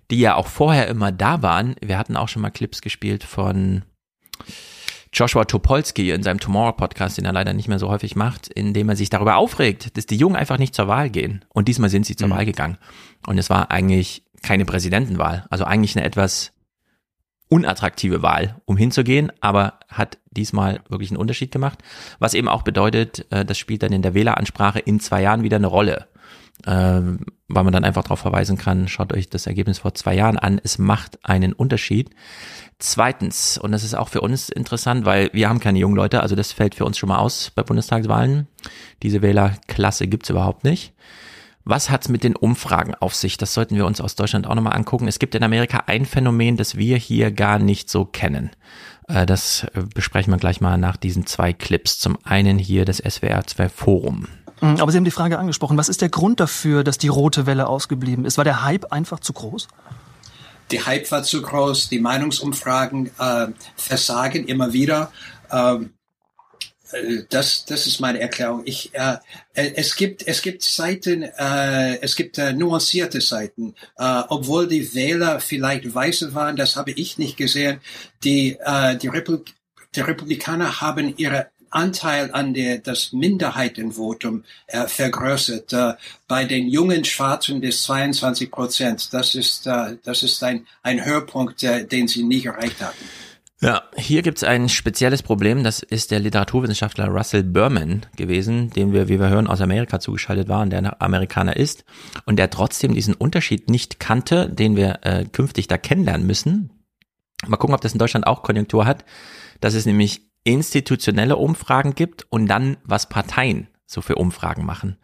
[0.09, 3.83] die ja auch vorher immer da waren, wir hatten auch schon mal Clips gespielt von
[5.13, 8.87] Joshua Topolsky in seinem Tomorrow-Podcast, den er leider nicht mehr so häufig macht, in dem
[8.87, 11.43] er sich darüber aufregt, dass die Jungen einfach nicht zur Wahl gehen.
[11.49, 12.31] Und diesmal sind sie zur mhm.
[12.33, 12.77] Wahl gegangen.
[13.27, 16.53] Und es war eigentlich keine Präsidentenwahl, also eigentlich eine etwas
[17.49, 21.79] unattraktive Wahl, um hinzugehen, aber hat diesmal wirklich einen Unterschied gemacht.
[22.17, 25.57] Was eben auch bedeutet, äh, das spielt dann in der Wähleransprache in zwei Jahren wieder
[25.57, 26.07] eine Rolle.
[26.67, 30.37] Ähm, weil man dann einfach darauf verweisen kann, schaut euch das Ergebnis vor zwei Jahren
[30.37, 32.09] an, es macht einen Unterschied.
[32.79, 36.35] Zweitens, und das ist auch für uns interessant, weil wir haben keine jungen Leute, also
[36.35, 38.47] das fällt für uns schon mal aus bei Bundestagswahlen.
[39.03, 40.93] Diese Wählerklasse gibt's überhaupt nicht.
[41.63, 43.37] Was hat's mit den Umfragen auf sich?
[43.37, 45.07] Das sollten wir uns aus Deutschland auch nochmal angucken.
[45.07, 48.49] Es gibt in Amerika ein Phänomen, das wir hier gar nicht so kennen.
[49.07, 51.99] Äh, das äh, besprechen wir gleich mal nach diesen zwei Clips.
[51.99, 54.27] Zum einen hier das SWR 2 Forum.
[54.61, 55.77] Mhm, aber Sie haben die Frage angesprochen.
[55.77, 58.37] Was ist der Grund dafür, dass die rote Welle ausgeblieben ist?
[58.37, 59.67] War der Hype einfach zu groß?
[60.71, 65.11] die Hype war zu groß, die Meinungsumfragen äh, versagen immer wieder.
[65.51, 65.93] Ähm,
[66.91, 68.63] äh, das, das ist meine Erklärung.
[68.65, 69.17] Ich, äh,
[69.53, 74.93] äh, es gibt, es gibt Seiten, äh, es gibt äh, nuancierte Seiten, äh, obwohl die
[74.93, 77.81] Wähler vielleicht Weiße waren, das habe ich nicht gesehen.
[78.23, 79.55] Die, äh, die, Republik
[79.93, 85.73] die Republikaner haben ihre Anteil an der, das Minderheitenvotum äh, vergrößert.
[85.73, 85.93] Äh,
[86.27, 89.13] bei den jungen Schwarzen bis 22 Prozent.
[89.13, 93.05] Das ist, äh, das ist ein, ein Höhepunkt, äh, den sie nie erreicht hatten.
[93.63, 95.63] Ja, hier gibt's ein spezielles Problem.
[95.63, 100.49] Das ist der Literaturwissenschaftler Russell Berman gewesen, den wir, wie wir hören, aus Amerika zugeschaltet
[100.49, 101.85] waren, der Amerikaner ist
[102.25, 106.71] und der trotzdem diesen Unterschied nicht kannte, den wir äh, künftig da kennenlernen müssen.
[107.45, 109.05] Mal gucken, ob das in Deutschland auch Konjunktur hat.
[109.59, 114.97] Das ist nämlich institutionelle Umfragen gibt und dann, was Parteien so für Umfragen machen.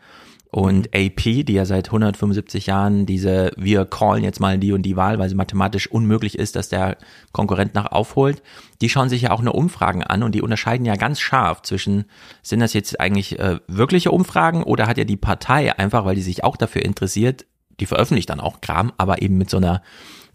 [0.50, 4.96] Und AP, die ja seit 175 Jahren diese, wir callen jetzt mal die und die
[4.96, 6.98] Wahl, weil sie mathematisch unmöglich ist, dass der
[7.34, 8.42] Konkurrent nach aufholt,
[8.82, 12.06] die schauen sich ja auch nur Umfragen an und die unterscheiden ja ganz scharf zwischen,
[12.44, 16.22] sind das jetzt eigentlich äh, wirkliche Umfragen oder hat ja die Partei einfach, weil die
[16.22, 17.46] sich auch dafür interessiert,
[17.82, 19.84] die veröffentlicht dann auch Kram, aber eben mit so einer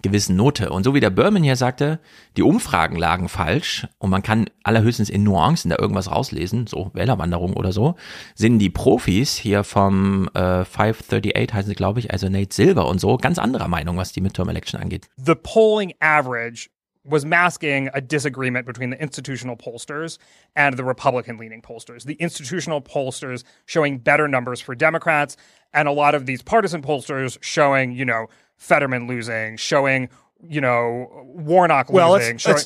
[0.02, 0.70] gewissen Note.
[0.70, 2.00] Und so wie der Berman hier sagte,
[2.36, 7.54] die Umfragen lagen falsch und man kann allerhöchstens in Nuancen da irgendwas rauslesen, so Wählerwanderung
[7.54, 7.94] oder so,
[8.34, 13.00] sind die Profis hier vom äh, 538 heißen sie, glaube ich, also Nate Silver und
[13.00, 15.08] so, ganz anderer Meinung, was die Midterm Election angeht.
[15.16, 16.68] The polling average
[17.04, 20.18] was masking a disagreement between the institutional pollsters
[20.54, 22.04] and the Republican leaning pollsters.
[22.04, 25.36] The institutional pollsters showing better numbers for Democrats,
[25.72, 30.08] and a lot of these partisan pollsters showing, you know, Fetterman losing, showing
[30.48, 32.56] you know Warnock well, losing, it's, showing,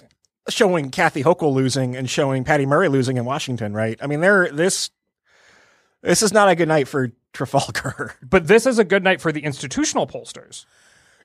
[0.46, 3.72] it's showing Kathy Hochul losing, and showing Patty Murray losing in Washington.
[3.72, 3.98] Right?
[4.02, 4.90] I mean, there this
[6.02, 8.14] this is not a good night for Trafalgar.
[8.22, 10.66] But this is a good night for the institutional pollsters.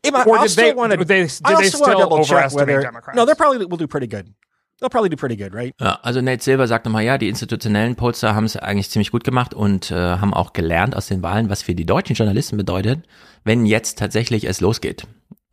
[0.04, 1.06] It, or did they, want to?
[1.06, 3.16] They, did they still overestimate whether, Democrats?
[3.16, 4.34] No, they probably will do pretty good.
[4.80, 5.76] They'll probably do pretty good, right?
[5.80, 9.24] Ja, also Nate Silver sagt nochmal, ja, die institutionellen Pollster haben es eigentlich ziemlich gut
[9.24, 13.08] gemacht und äh, haben auch gelernt aus den Wahlen, was für die deutschen Journalisten bedeutet,
[13.44, 15.06] wenn jetzt tatsächlich es losgeht.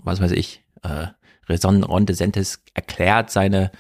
[0.03, 1.09] Was weiß ich, äh,
[1.47, 3.71] Raison Ron DeSantis erklärt seine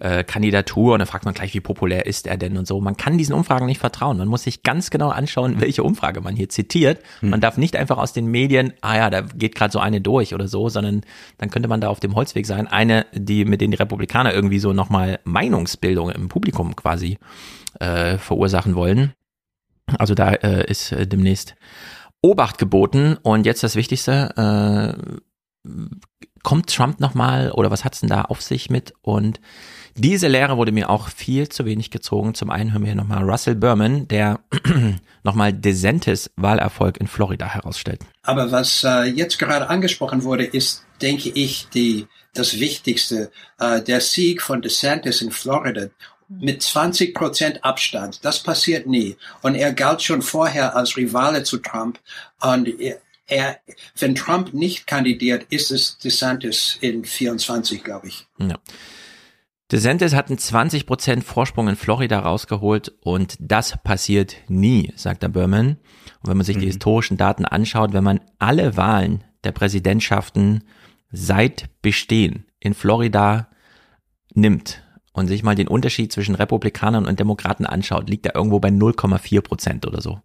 [0.00, 2.80] äh, Kandidatur und dann fragt man gleich, wie populär ist er denn und so.
[2.80, 4.18] Man kann diesen Umfragen nicht vertrauen.
[4.18, 7.02] Man muss sich ganz genau anschauen, welche Umfrage man hier zitiert.
[7.20, 7.30] Hm.
[7.30, 10.34] Man darf nicht einfach aus den Medien, ah ja, da geht gerade so eine durch
[10.34, 11.02] oder so, sondern
[11.38, 12.66] dann könnte man da auf dem Holzweg sein.
[12.66, 17.18] Eine, die mit denen die Republikaner irgendwie so nochmal Meinungsbildung im Publikum quasi
[17.78, 19.12] äh, verursachen wollen.
[19.98, 21.56] Also da äh, ist äh, demnächst
[22.22, 23.16] Obacht geboten.
[23.22, 25.20] Und jetzt das Wichtigste, äh,
[26.42, 28.94] kommt Trump nochmal oder was hat's denn da auf sich mit?
[29.02, 29.40] Und
[29.96, 32.34] diese Lehre wurde mir auch viel zu wenig gezogen.
[32.34, 34.40] Zum einen hören wir hier nochmal Russell Berman, der
[35.24, 38.00] nochmal DeSantis Wahlerfolg in Florida herausstellt.
[38.22, 43.30] Aber was äh, jetzt gerade angesprochen wurde, ist, denke ich, die, das Wichtigste.
[43.58, 45.88] Äh, der Sieg von DeSantis in Florida
[46.28, 48.24] mit 20 Prozent Abstand.
[48.24, 49.16] Das passiert nie.
[49.42, 51.98] Und er galt schon vorher als Rivale zu Trump.
[52.40, 53.58] Und er, er,
[53.98, 58.26] wenn Trump nicht kandidiert, ist es DeSantis in 24, glaube ich.
[58.38, 58.56] Ja.
[59.70, 65.28] DeSantis hat einen 20 Prozent Vorsprung in Florida rausgeholt und das passiert nie, sagt der
[65.28, 65.78] Berman.
[66.22, 66.60] Und wenn man sich mhm.
[66.60, 70.64] die historischen Daten anschaut, wenn man alle Wahlen der Präsidentschaften
[71.12, 73.48] seit Bestehen in Florida
[74.34, 78.68] nimmt und sich mal den Unterschied zwischen Republikanern und Demokraten anschaut, liegt er irgendwo bei
[78.68, 80.20] 0,4 Prozent oder so.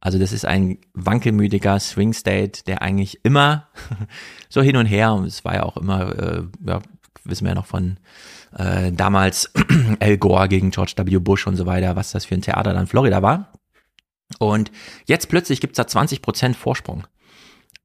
[0.00, 3.68] Also das ist ein wankelmütiger Swing State, der eigentlich immer
[4.50, 6.80] so hin und her, und es war ja auch immer, äh, ja,
[7.24, 7.98] wissen wir ja noch von
[8.58, 9.52] äh, damals
[10.00, 11.18] Al Gore gegen George W.
[11.18, 13.52] Bush und so weiter, was das für ein Theater dann Florida war.
[14.38, 14.72] Und
[15.06, 17.06] jetzt plötzlich gibt's da 20 Prozent Vorsprung.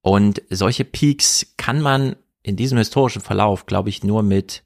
[0.01, 4.63] Und solche Peaks kann man in diesem historischen Verlauf, glaube ich, nur mit,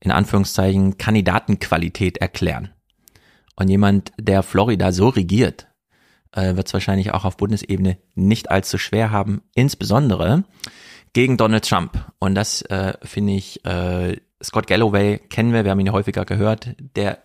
[0.00, 2.70] in Anführungszeichen, Kandidatenqualität erklären.
[3.54, 5.68] Und jemand, der Florida so regiert,
[6.32, 10.44] äh, wird es wahrscheinlich auch auf Bundesebene nicht allzu schwer haben, insbesondere
[11.12, 12.10] gegen Donald Trump.
[12.18, 16.74] Und das äh, finde ich, äh, Scott Galloway kennen wir, wir haben ihn häufiger gehört,
[16.96, 17.18] der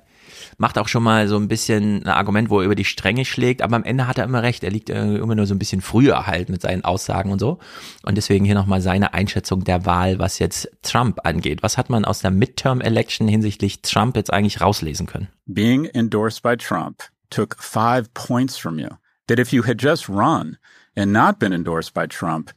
[0.58, 3.62] macht auch schon mal so ein bisschen ein Argument, wo er über die Stränge schlägt,
[3.62, 6.28] aber am Ende hat er immer recht, er liegt immer nur so ein bisschen früher
[6.28, 7.60] halt mit seinen Aussagen und so.
[8.04, 11.64] Und deswegen hier nochmal seine Einschätzung der Wahl, was jetzt Trump angeht.
[11.64, 15.28] Was hat man aus der Midterm-Election hinsichtlich Trump jetzt eigentlich rauslesen können?
[15.46, 18.90] Being endorsed by Trump took five points from you.
[19.28, 20.58] That if you had just run
[20.96, 22.52] and not been endorsed by Trump,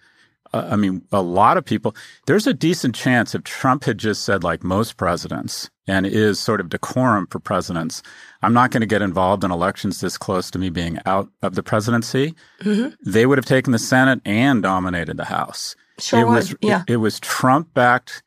[0.52, 1.94] uh, I mean, a lot of people,
[2.26, 6.60] there's a decent chance if Trump had just said, like most presidents, and is sort
[6.60, 8.02] of decorum for presidents,
[8.42, 11.56] I'm not going to get involved in elections this close to me being out of
[11.56, 12.90] the presidency, mm-hmm.
[13.04, 15.74] they would have taken the Senate and dominated the House.
[15.98, 16.82] Sure it was, yeah.
[16.86, 18.22] It, it was Trump backed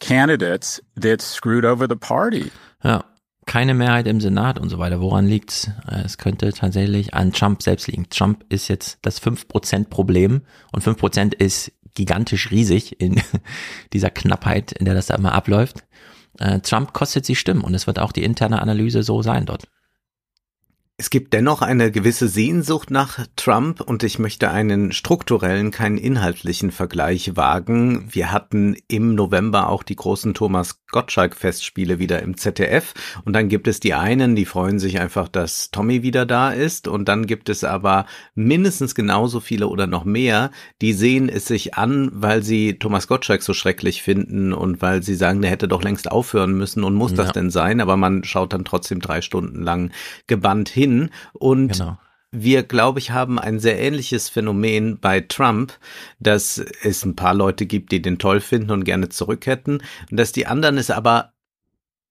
[0.00, 2.50] candidates that screwed over the party.
[2.84, 3.02] Yeah.
[3.56, 5.00] Keine Mehrheit im Senat und so weiter.
[5.00, 5.70] Woran liegt's?
[5.90, 8.06] Äh, es könnte tatsächlich an Trump selbst liegen.
[8.10, 10.42] Trump ist jetzt das 5% Problem
[10.72, 13.18] und 5% ist gigantisch riesig in
[13.94, 15.84] dieser Knappheit, in der das da immer abläuft.
[16.38, 19.66] Äh, Trump kostet sie Stimmen und es wird auch die interne Analyse so sein dort.
[20.98, 26.70] Es gibt dennoch eine gewisse Sehnsucht nach Trump und ich möchte einen strukturellen, keinen inhaltlichen
[26.70, 28.08] Vergleich wagen.
[28.10, 32.94] Wir hatten im November auch die großen Thomas Gottschalk-Festspiele wieder im ZDF
[33.26, 36.88] und dann gibt es die einen, die freuen sich einfach, dass Tommy wieder da ist
[36.88, 41.74] und dann gibt es aber mindestens genauso viele oder noch mehr, die sehen es sich
[41.74, 45.82] an, weil sie Thomas Gottschalk so schrecklich finden und weil sie sagen, der hätte doch
[45.82, 47.18] längst aufhören müssen und muss ja.
[47.18, 49.90] das denn sein, aber man schaut dann trotzdem drei Stunden lang
[50.26, 51.98] gebannt hin hin und genau.
[52.32, 55.72] Wir, glaube ich, haben ein sehr ähnliches Phänomen bei Trump,
[56.18, 59.78] dass es ein paar Leute gibt, die den toll finden und gerne zurück hätten,
[60.10, 61.32] und dass die anderen es aber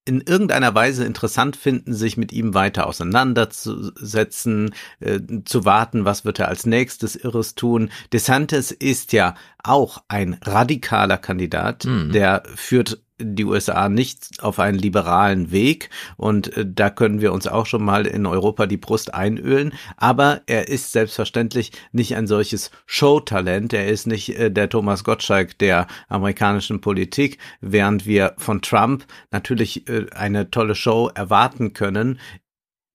[0.05, 6.39] in irgendeiner Weise interessant finden, sich mit ihm weiter auseinanderzusetzen, äh, zu warten, was wird
[6.39, 7.89] er als nächstes Irres tun.
[8.13, 12.11] DeSantis ist ja auch ein radikaler Kandidat, mhm.
[12.11, 17.47] der führt die USA nicht auf einen liberalen Weg und äh, da können wir uns
[17.47, 22.71] auch schon mal in Europa die Brust einölen, aber er ist selbstverständlich nicht ein solches
[22.85, 29.05] Showtalent, er ist nicht äh, der Thomas Gottschalk der amerikanischen Politik, während wir von Trump
[29.31, 32.19] natürlich äh, eine tolle Show erwarten können,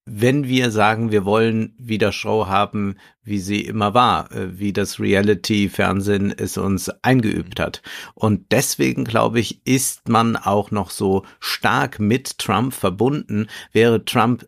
[0.07, 4.99] wenn wir sagen, wir wollen wieder Show haben, wie sie immer war, äh, wie das
[4.99, 7.83] Reality-Fernsehen es uns eingeübt hat.
[8.15, 13.47] Und deswegen, glaube ich, ist man auch noch so stark mit Trump verbunden.
[13.73, 14.47] Wäre Trump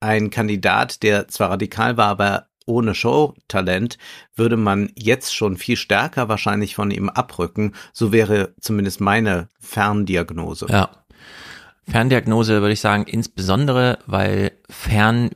[0.00, 3.98] ein Kandidat, der zwar radikal war, aber ohne Showtalent,
[4.34, 7.74] würde man jetzt schon viel stärker wahrscheinlich von ihm abrücken.
[7.92, 10.66] So wäre zumindest meine Ferndiagnose.
[10.68, 10.99] Ja,
[11.90, 15.30] Ferndiagnose würde ich sagen, insbesondere, weil fern,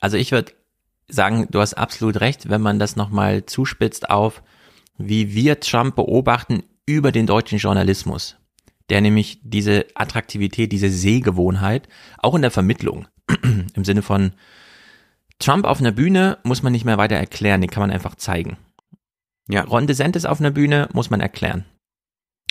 [0.00, 0.52] also ich würde
[1.08, 4.42] sagen, du hast absolut recht, wenn man das nochmal zuspitzt auf,
[4.96, 8.36] wie wir Trump beobachten über den deutschen Journalismus,
[8.88, 13.06] der nämlich diese Attraktivität, diese Sehgewohnheit, auch in der Vermittlung,
[13.74, 14.32] im Sinne von
[15.38, 18.56] Trump auf einer Bühne muss man nicht mehr weiter erklären, den kann man einfach zeigen.
[19.48, 21.64] Ja, Ron DeSantis auf einer Bühne muss man erklären.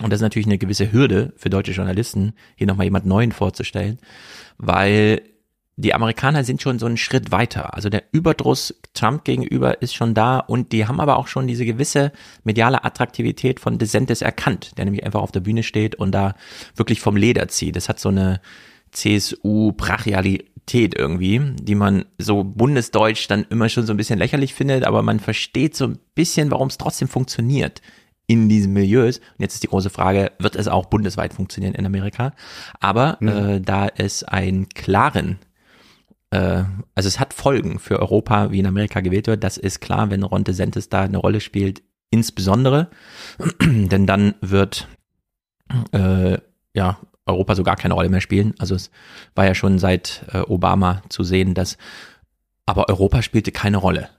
[0.02, 4.00] Und das ist natürlich eine gewisse Hürde für deutsche Journalisten, hier nochmal jemand Neuen vorzustellen,
[4.58, 5.22] weil
[5.80, 7.76] die Amerikaner sind schon so einen Schritt weiter.
[7.76, 11.66] Also der Überdruss Trump gegenüber ist schon da und die haben aber auch schon diese
[11.66, 12.12] gewisse
[12.44, 16.34] mediale Attraktivität von DeSantis erkannt, der nämlich einfach auf der Bühne steht und da
[16.76, 17.76] wirklich vom Leder zieht.
[17.76, 18.42] Das hat so eine
[18.92, 25.04] CSU-Brachialität irgendwie, die man so bundesdeutsch dann immer schon so ein bisschen lächerlich findet, aber
[25.04, 27.84] man versteht so ein bisschen, warum es trotzdem funktioniert
[28.28, 29.18] in diesen Milieus.
[29.20, 32.34] Und jetzt ist die große Frage, wird es auch bundesweit funktionieren in Amerika?
[32.80, 33.28] Aber mhm.
[33.28, 35.40] äh, da es einen klaren
[36.32, 36.64] äh,
[36.96, 39.44] also es hat Folgen für Europa, wie in Amerika gewählt wird.
[39.44, 42.90] Das ist klar, wenn Ron DeSantis da eine Rolle spielt, insbesondere,
[43.62, 44.88] denn dann wird
[45.92, 46.38] äh,
[46.74, 48.54] ja Europa so gar keine Rolle mehr spielen.
[48.58, 48.92] Also es
[49.36, 51.78] war ja schon seit äh, Obama zu sehen, dass
[52.66, 54.10] aber Europa spielte keine Rolle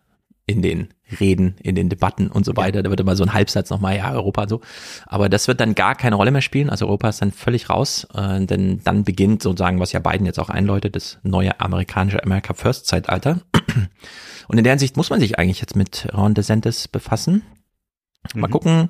[0.49, 0.89] in den
[1.21, 2.83] Reden, in den Debatten und so weiter.
[2.83, 4.61] Da wird immer so ein Halbsatz nochmal, ja, Europa und so.
[5.07, 6.71] Aber das wird dann gar keine Rolle mehr spielen.
[6.71, 10.41] Also Europa ist dann völlig raus, äh, denn dann beginnt sozusagen, was ja Biden jetzt
[10.41, 13.43] auch einläutet, das neue amerikanische America First Zeitalter.
[14.49, 17.43] Und in der Hinsicht muss man sich eigentlich jetzt mit Ron DeSantis befassen.
[18.35, 18.53] Mal mhm.
[18.53, 18.89] gucken,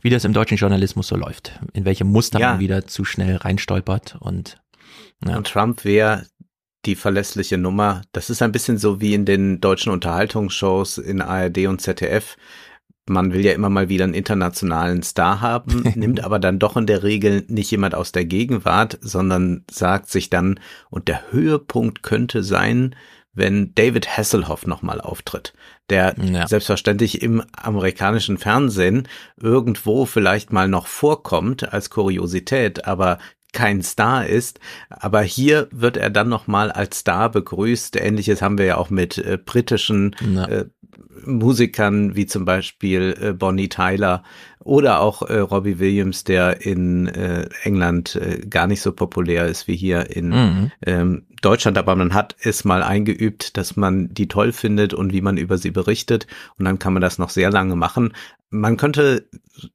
[0.00, 2.52] wie das im deutschen Journalismus so läuft, in welche Muster ja.
[2.52, 4.60] man wieder zu schnell reinstolpert und
[5.26, 5.36] ja.
[5.36, 6.24] Und Trump wäre
[6.86, 8.02] die verlässliche Nummer.
[8.12, 12.36] Das ist ein bisschen so wie in den deutschen Unterhaltungsshows in ARD und ZDF.
[13.06, 16.86] Man will ja immer mal wieder einen internationalen Star haben, nimmt aber dann doch in
[16.86, 22.42] der Regel nicht jemand aus der Gegenwart, sondern sagt sich dann, und der Höhepunkt könnte
[22.42, 22.94] sein,
[23.32, 25.52] wenn David Hasselhoff nochmal auftritt,
[25.88, 26.48] der ja.
[26.48, 29.08] selbstverständlich im amerikanischen Fernsehen
[29.40, 33.18] irgendwo vielleicht mal noch vorkommt als Kuriosität, aber
[33.52, 37.96] kein Star ist, aber hier wird er dann nochmal als Star begrüßt.
[37.96, 40.64] Ähnliches haben wir ja auch mit äh, britischen äh,
[41.24, 44.22] Musikern wie zum Beispiel äh, Bonnie Tyler
[44.62, 49.68] oder auch äh, Robbie Williams, der in äh, England äh, gar nicht so populär ist
[49.68, 50.72] wie hier in mhm.
[50.86, 55.22] ähm, Deutschland, aber man hat es mal eingeübt, dass man die toll findet und wie
[55.22, 56.26] man über sie berichtet
[56.58, 58.12] und dann kann man das noch sehr lange machen.
[58.52, 59.28] Man könnte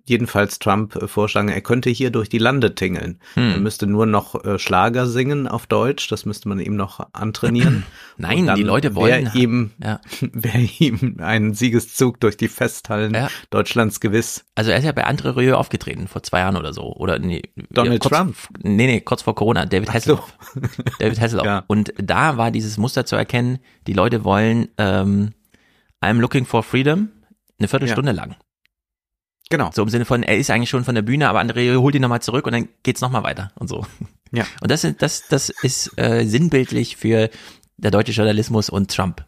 [0.06, 3.20] jedenfalls Trump äh, vorschlagen, er könnte hier durch die Lande tingeln.
[3.36, 3.52] Hm.
[3.52, 7.84] Er müsste nur noch äh, Schlager singen auf Deutsch, das müsste man ihm noch antrainieren.
[8.18, 10.00] Nein, die Leute wollen wäre ihm, ja.
[10.22, 13.30] wäre ihm ein Siegeszug durch die Festhallen ja.
[13.50, 14.46] Deutschlands gewiss.
[14.56, 17.44] Also er ist ja bei Andre Rieu aufgetreten vor zwei Jahren oder so, oder nee,
[17.72, 18.36] Donald kurz, Trump.
[18.62, 20.34] Nee, nee, kurz vor Corona, David Hasselhoff.
[20.54, 20.62] So.
[21.00, 21.46] David Hasselhoff.
[21.56, 21.64] Ja.
[21.68, 25.34] Und da war dieses Muster zu erkennen, die Leute wollen ähm,
[26.02, 27.10] I'm looking for freedom
[27.58, 28.36] eine Viertelstunde lang.
[29.50, 29.70] Genau.
[29.74, 32.02] So im Sinne von, er ist eigentlich schon von der Bühne, aber André holt ihn
[32.02, 33.86] nochmal zurück und dann geht's nochmal weiter und so.
[34.32, 34.46] Ja.
[34.62, 37.30] Und das, das, das ist äh, sinnbildlich für
[37.78, 39.24] der deutsche Journalismus und Trump.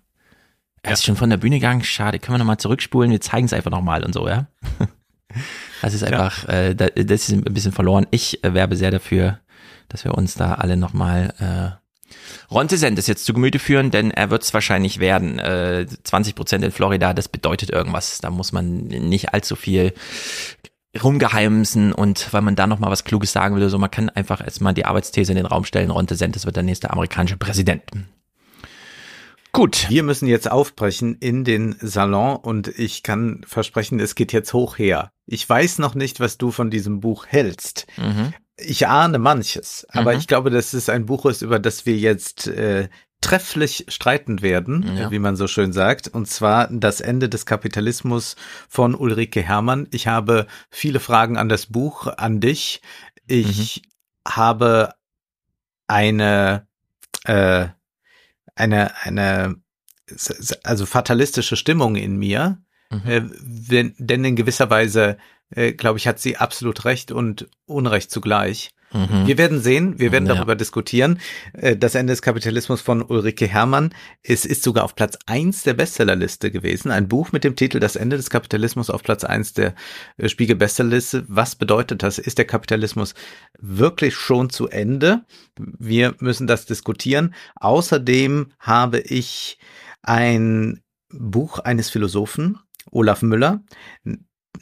[0.82, 0.94] Er ja.
[0.94, 3.72] ist schon von der Bühne gegangen, schade, können wir nochmal zurückspulen, wir zeigen es einfach
[3.72, 4.48] nochmal und so, ja.
[5.82, 6.70] Das ist einfach, ja.
[6.70, 8.08] äh, das ist ein bisschen verloren.
[8.10, 9.40] Ich äh, werbe sehr dafür,
[9.88, 11.80] dass wir uns da alle nochmal
[12.50, 15.40] Ron DeSantis jetzt zu Gemüte führen, denn er wird es wahrscheinlich werden.
[15.40, 18.20] Äh, 20 Prozent in Florida, das bedeutet irgendwas.
[18.20, 19.94] Da muss man nicht allzu viel
[21.04, 24.44] rumgeheimsen und weil man da noch mal was Kluges sagen will, so man kann einfach
[24.44, 27.84] erstmal die Arbeitsthese in den Raum stellen, Ron DeSantis wird der nächste amerikanische Präsident.
[29.54, 29.88] Gut.
[29.90, 34.78] Wir müssen jetzt aufbrechen in den Salon und ich kann versprechen, es geht jetzt hoch
[34.78, 35.12] her.
[35.26, 37.88] Ich weiß noch nicht, was du von diesem Buch hältst.
[37.98, 40.20] Mhm ich ahne manches, aber mhm.
[40.20, 42.90] ich glaube, dass es ein Buch ist, über das wir jetzt äh,
[43.22, 45.12] trefflich streiten werden, ja.
[45.12, 48.36] wie man so schön sagt, und zwar das Ende des Kapitalismus
[48.70, 49.88] von Ulrike Hermann.
[49.92, 52.82] Ich habe viele Fragen an das Buch, an dich.
[53.26, 54.32] Ich mhm.
[54.32, 54.94] habe
[55.88, 56.68] eine,
[57.26, 57.68] äh,
[58.56, 59.56] eine, eine,
[60.64, 62.60] also fatalistische Stimmung in mir,
[62.92, 63.02] mhm.
[63.06, 65.18] äh, wenn, denn in gewisser Weise
[65.50, 68.72] äh, glaube ich, hat sie absolut recht und Unrecht zugleich.
[68.94, 69.28] Mhm.
[69.28, 70.36] Wir werden sehen, wir werden ja.
[70.36, 71.20] darüber diskutieren.
[71.54, 73.94] Äh, das Ende des Kapitalismus von Ulrike Herrmann.
[74.24, 76.92] Es ist sogar auf Platz eins der Bestsellerliste gewesen.
[76.92, 79.76] Ein Buch mit dem Titel Das Ende des Kapitalismus auf Platz eins der
[80.18, 81.26] äh, Spiegel Bestsellerliste.
[81.28, 82.18] Was bedeutet das?
[82.18, 83.14] Ist der Kapitalismus
[83.60, 85.26] wirklich schon zu Ende?
[85.58, 87.34] Wir müssen das diskutieren.
[87.56, 89.60] Außerdem habe ich
[90.02, 92.60] ein Buch eines Philosophen,
[92.92, 93.64] Olaf Müller,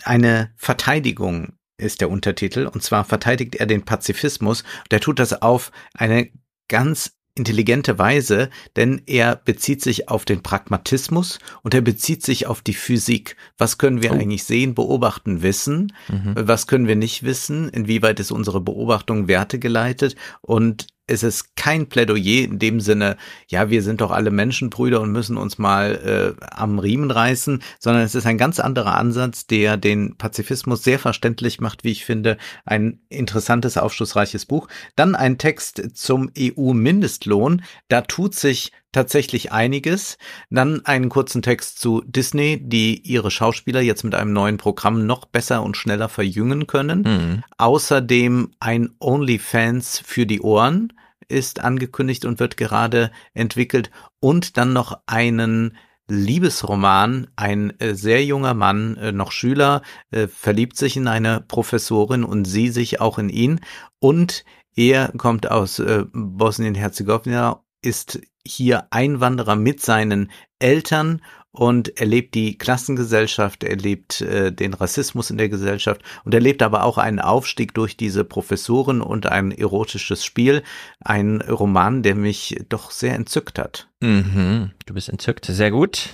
[0.04, 2.68] eine Verteidigung ist der Untertitel.
[2.68, 4.64] Und zwar verteidigt er den Pazifismus.
[4.92, 6.30] Der tut das auf eine
[6.68, 12.62] ganz intelligente Weise, denn er bezieht sich auf den Pragmatismus und er bezieht sich auf
[12.62, 13.36] die Physik.
[13.58, 14.16] Was können wir oh.
[14.16, 15.92] eigentlich sehen, beobachten, wissen?
[16.08, 16.34] Mhm.
[16.36, 17.68] Was können wir nicht wissen?
[17.68, 20.16] Inwieweit ist unsere Beobachtung wertegeleitet?
[20.42, 25.12] Und es ist kein Plädoyer in dem Sinne, ja, wir sind doch alle Menschenbrüder und
[25.12, 29.78] müssen uns mal äh, am Riemen reißen, sondern es ist ein ganz anderer Ansatz, der
[29.78, 32.38] den Pazifismus sehr verständlich macht, wie ich finde.
[32.66, 34.68] Ein interessantes, aufschlussreiches Buch.
[34.96, 37.64] Dann ein Text zum EU-Mindestlohn.
[37.88, 40.18] Da tut sich tatsächlich einiges.
[40.50, 45.26] Dann einen kurzen Text zu Disney, die ihre Schauspieler jetzt mit einem neuen Programm noch
[45.26, 47.02] besser und schneller verjüngen können.
[47.02, 47.44] Mhm.
[47.58, 50.94] Außerdem ein OnlyFans für die Ohren
[51.28, 53.92] ist angekündigt und wird gerade entwickelt.
[54.22, 55.76] Und dann noch einen
[56.08, 57.28] Liebesroman.
[57.36, 59.82] Ein äh, sehr junger Mann, äh, noch Schüler,
[60.12, 63.60] äh, verliebt sich in eine Professorin und sie sich auch in ihn.
[64.00, 64.46] Und
[64.78, 65.82] er kommt aus
[66.12, 71.22] Bosnien-Herzegowina, ist hier Einwanderer mit seinen Eltern
[71.56, 76.98] und erlebt die Klassengesellschaft, erlebt äh, den Rassismus in der Gesellschaft und erlebt aber auch
[76.98, 80.64] einen Aufstieg durch diese Professoren und ein erotisches Spiel.
[81.00, 83.88] Ein Roman, der mich doch sehr entzückt hat.
[84.02, 86.10] Mhm, du bist entzückt, sehr gut.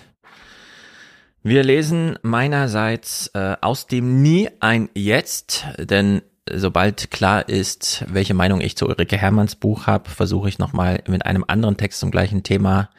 [1.44, 8.62] Wir lesen meinerseits äh, aus dem Nie ein Jetzt, denn sobald klar ist, welche Meinung
[8.62, 12.44] ich zu Ulrike Hermanns Buch habe, versuche ich nochmal mit einem anderen Text zum gleichen
[12.44, 12.90] Thema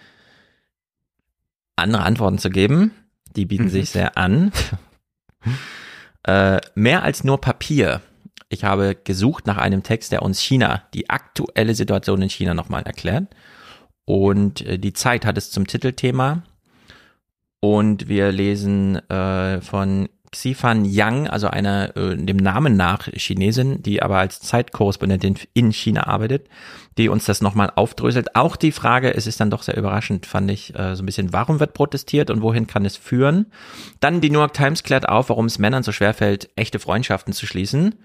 [1.77, 2.93] andere Antworten zu geben.
[3.35, 3.71] Die bieten mhm.
[3.71, 4.53] sich sehr an.
[6.25, 8.01] äh, mehr als nur Papier.
[8.49, 12.83] Ich habe gesucht nach einem Text, der uns China, die aktuelle Situation in China nochmal
[12.83, 13.29] erklärt.
[14.05, 16.43] Und äh, die Zeit hat es zum Titelthema.
[17.61, 24.03] Und wir lesen äh, von Xifan Yang, also einer äh, dem Namen nach Chinesin, die
[24.03, 26.49] aber als Zeitkorrespondentin in China arbeitet,
[26.99, 28.35] die uns das nochmal aufdröselt.
[28.35, 31.33] Auch die Frage, es ist dann doch sehr überraschend, fand ich äh, so ein bisschen,
[31.33, 33.47] warum wird protestiert und wohin kann es führen?
[34.01, 37.47] Dann die New York Times klärt auf, warum es Männern so schwerfällt, echte Freundschaften zu
[37.47, 37.97] schließen.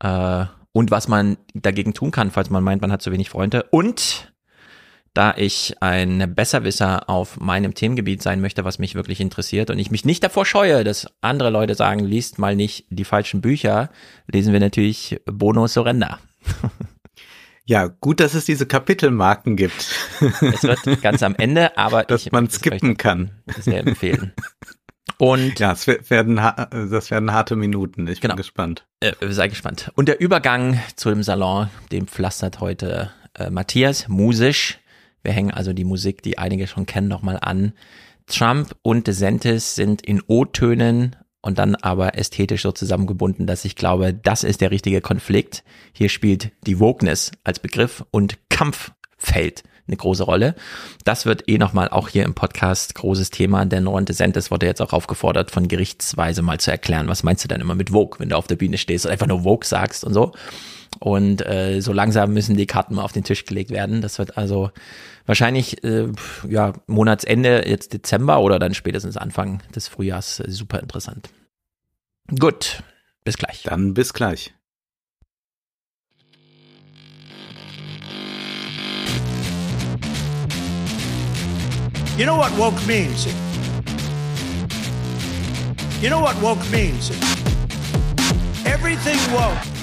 [0.00, 3.64] Äh, und was man dagegen tun kann, falls man meint, man hat zu wenig Freunde.
[3.70, 4.32] Und
[5.14, 9.90] da ich ein Besserwisser auf meinem Themengebiet sein möchte, was mich wirklich interessiert und ich
[9.90, 13.90] mich nicht davor scheue, dass andere Leute sagen, liest mal nicht die falschen Bücher,
[14.26, 16.18] lesen wir natürlich Bono Surrender.
[17.68, 19.94] Ja, gut, dass es diese Kapitelmarken gibt.
[20.40, 23.30] Es wird ganz am Ende, aber dass ich, man skippen kann.
[23.60, 24.32] Sehr empfehlen.
[25.18, 28.06] Und ja, es werden, das werden harte Minuten.
[28.06, 28.36] Ich genau.
[28.36, 28.86] bin gespannt.
[29.00, 29.92] Äh, sei gespannt.
[29.96, 34.78] Und der Übergang zu dem Salon, dem pflastert heute äh, Matthias musisch.
[35.22, 37.72] Wir hängen also die Musik, die einige schon kennen, nochmal an.
[38.26, 44.12] Trump und DeSantis sind in O-Tönen und dann aber ästhetisch so zusammengebunden, dass ich glaube,
[44.12, 45.64] das ist der richtige Konflikt.
[45.92, 50.54] Hier spielt die Wokeness als Begriff und Kampffeld eine große Rolle.
[51.04, 54.82] Das wird eh nochmal auch hier im Podcast großes Thema, denn Ron DeSantis wurde jetzt
[54.82, 58.28] auch aufgefordert, von Gerichtsweise mal zu erklären, was meinst du denn immer mit Vogue, wenn
[58.28, 60.32] du auf der Bühne stehst und einfach nur Vogue sagst und so.
[61.00, 64.00] Und äh, so langsam müssen die Karten mal auf den Tisch gelegt werden.
[64.00, 64.70] Das wird also
[65.26, 66.08] wahrscheinlich äh,
[66.48, 71.30] ja Monatsende jetzt Dezember oder dann spätestens Anfang des Frühjahrs äh, super interessant.
[72.38, 72.82] Gut,
[73.24, 73.62] bis gleich.
[73.62, 74.52] Dann bis gleich.
[82.18, 83.26] You know what woke means?
[86.02, 87.10] You know what woke means?
[88.66, 89.77] Everything woke.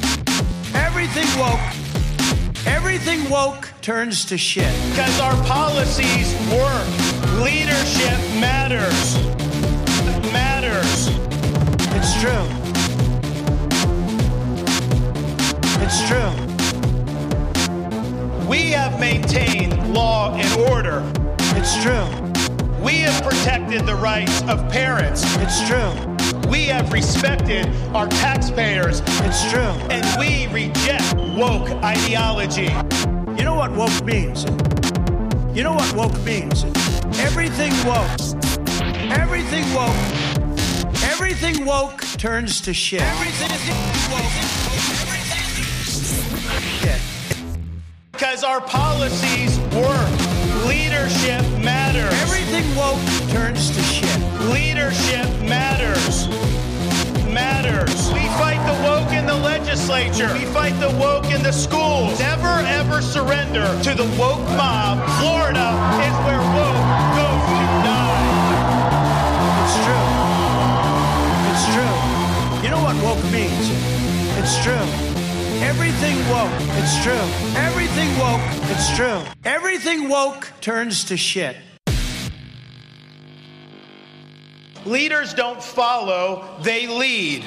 [0.76, 1.60] Everything woke.
[2.68, 4.74] Everything woke turns to shit.
[4.90, 6.88] Because our policies work.
[7.42, 9.18] Leadership matters.
[10.32, 11.10] Matters.
[11.96, 12.46] It's true.
[15.84, 16.34] It's true.
[18.48, 21.04] We have maintained law and order.
[21.58, 22.08] It's true.
[22.84, 25.24] We have protected the rights of parents.
[25.38, 26.15] It's true.
[26.50, 29.02] We have respected our taxpayers.
[29.06, 29.74] It's true.
[29.90, 32.70] And we reject woke ideology.
[33.38, 34.44] You know what woke means?
[35.56, 36.64] You know what woke means?
[37.20, 38.10] Everything woke.
[39.12, 39.96] Everything woke.
[41.04, 43.02] Everything woke turns to shit.
[43.02, 43.50] Everything
[44.12, 44.32] woke.
[46.82, 47.02] Shit.
[48.12, 50.10] Because our policies work.
[50.68, 52.14] Leadership matters.
[52.22, 53.85] Everything woke turns to shit.
[54.54, 56.28] Leadership matters.
[57.34, 58.12] Matters.
[58.14, 60.32] We fight the woke in the legislature.
[60.34, 62.20] We fight the woke in the schools.
[62.20, 65.02] Never ever surrender to the woke mob.
[65.20, 65.74] Florida
[66.06, 66.86] is where woke
[67.18, 68.26] goes to die.
[69.64, 70.10] It's true.
[71.52, 71.96] It's true.
[72.64, 73.66] You know what woke means?
[74.38, 74.86] It's true.
[75.64, 76.52] Everything woke.
[76.78, 77.26] It's true.
[77.58, 78.42] Everything woke.
[78.70, 79.22] It's true.
[79.44, 81.58] Everything woke turns to shit.
[84.86, 87.44] Leaders don't follow, they lead.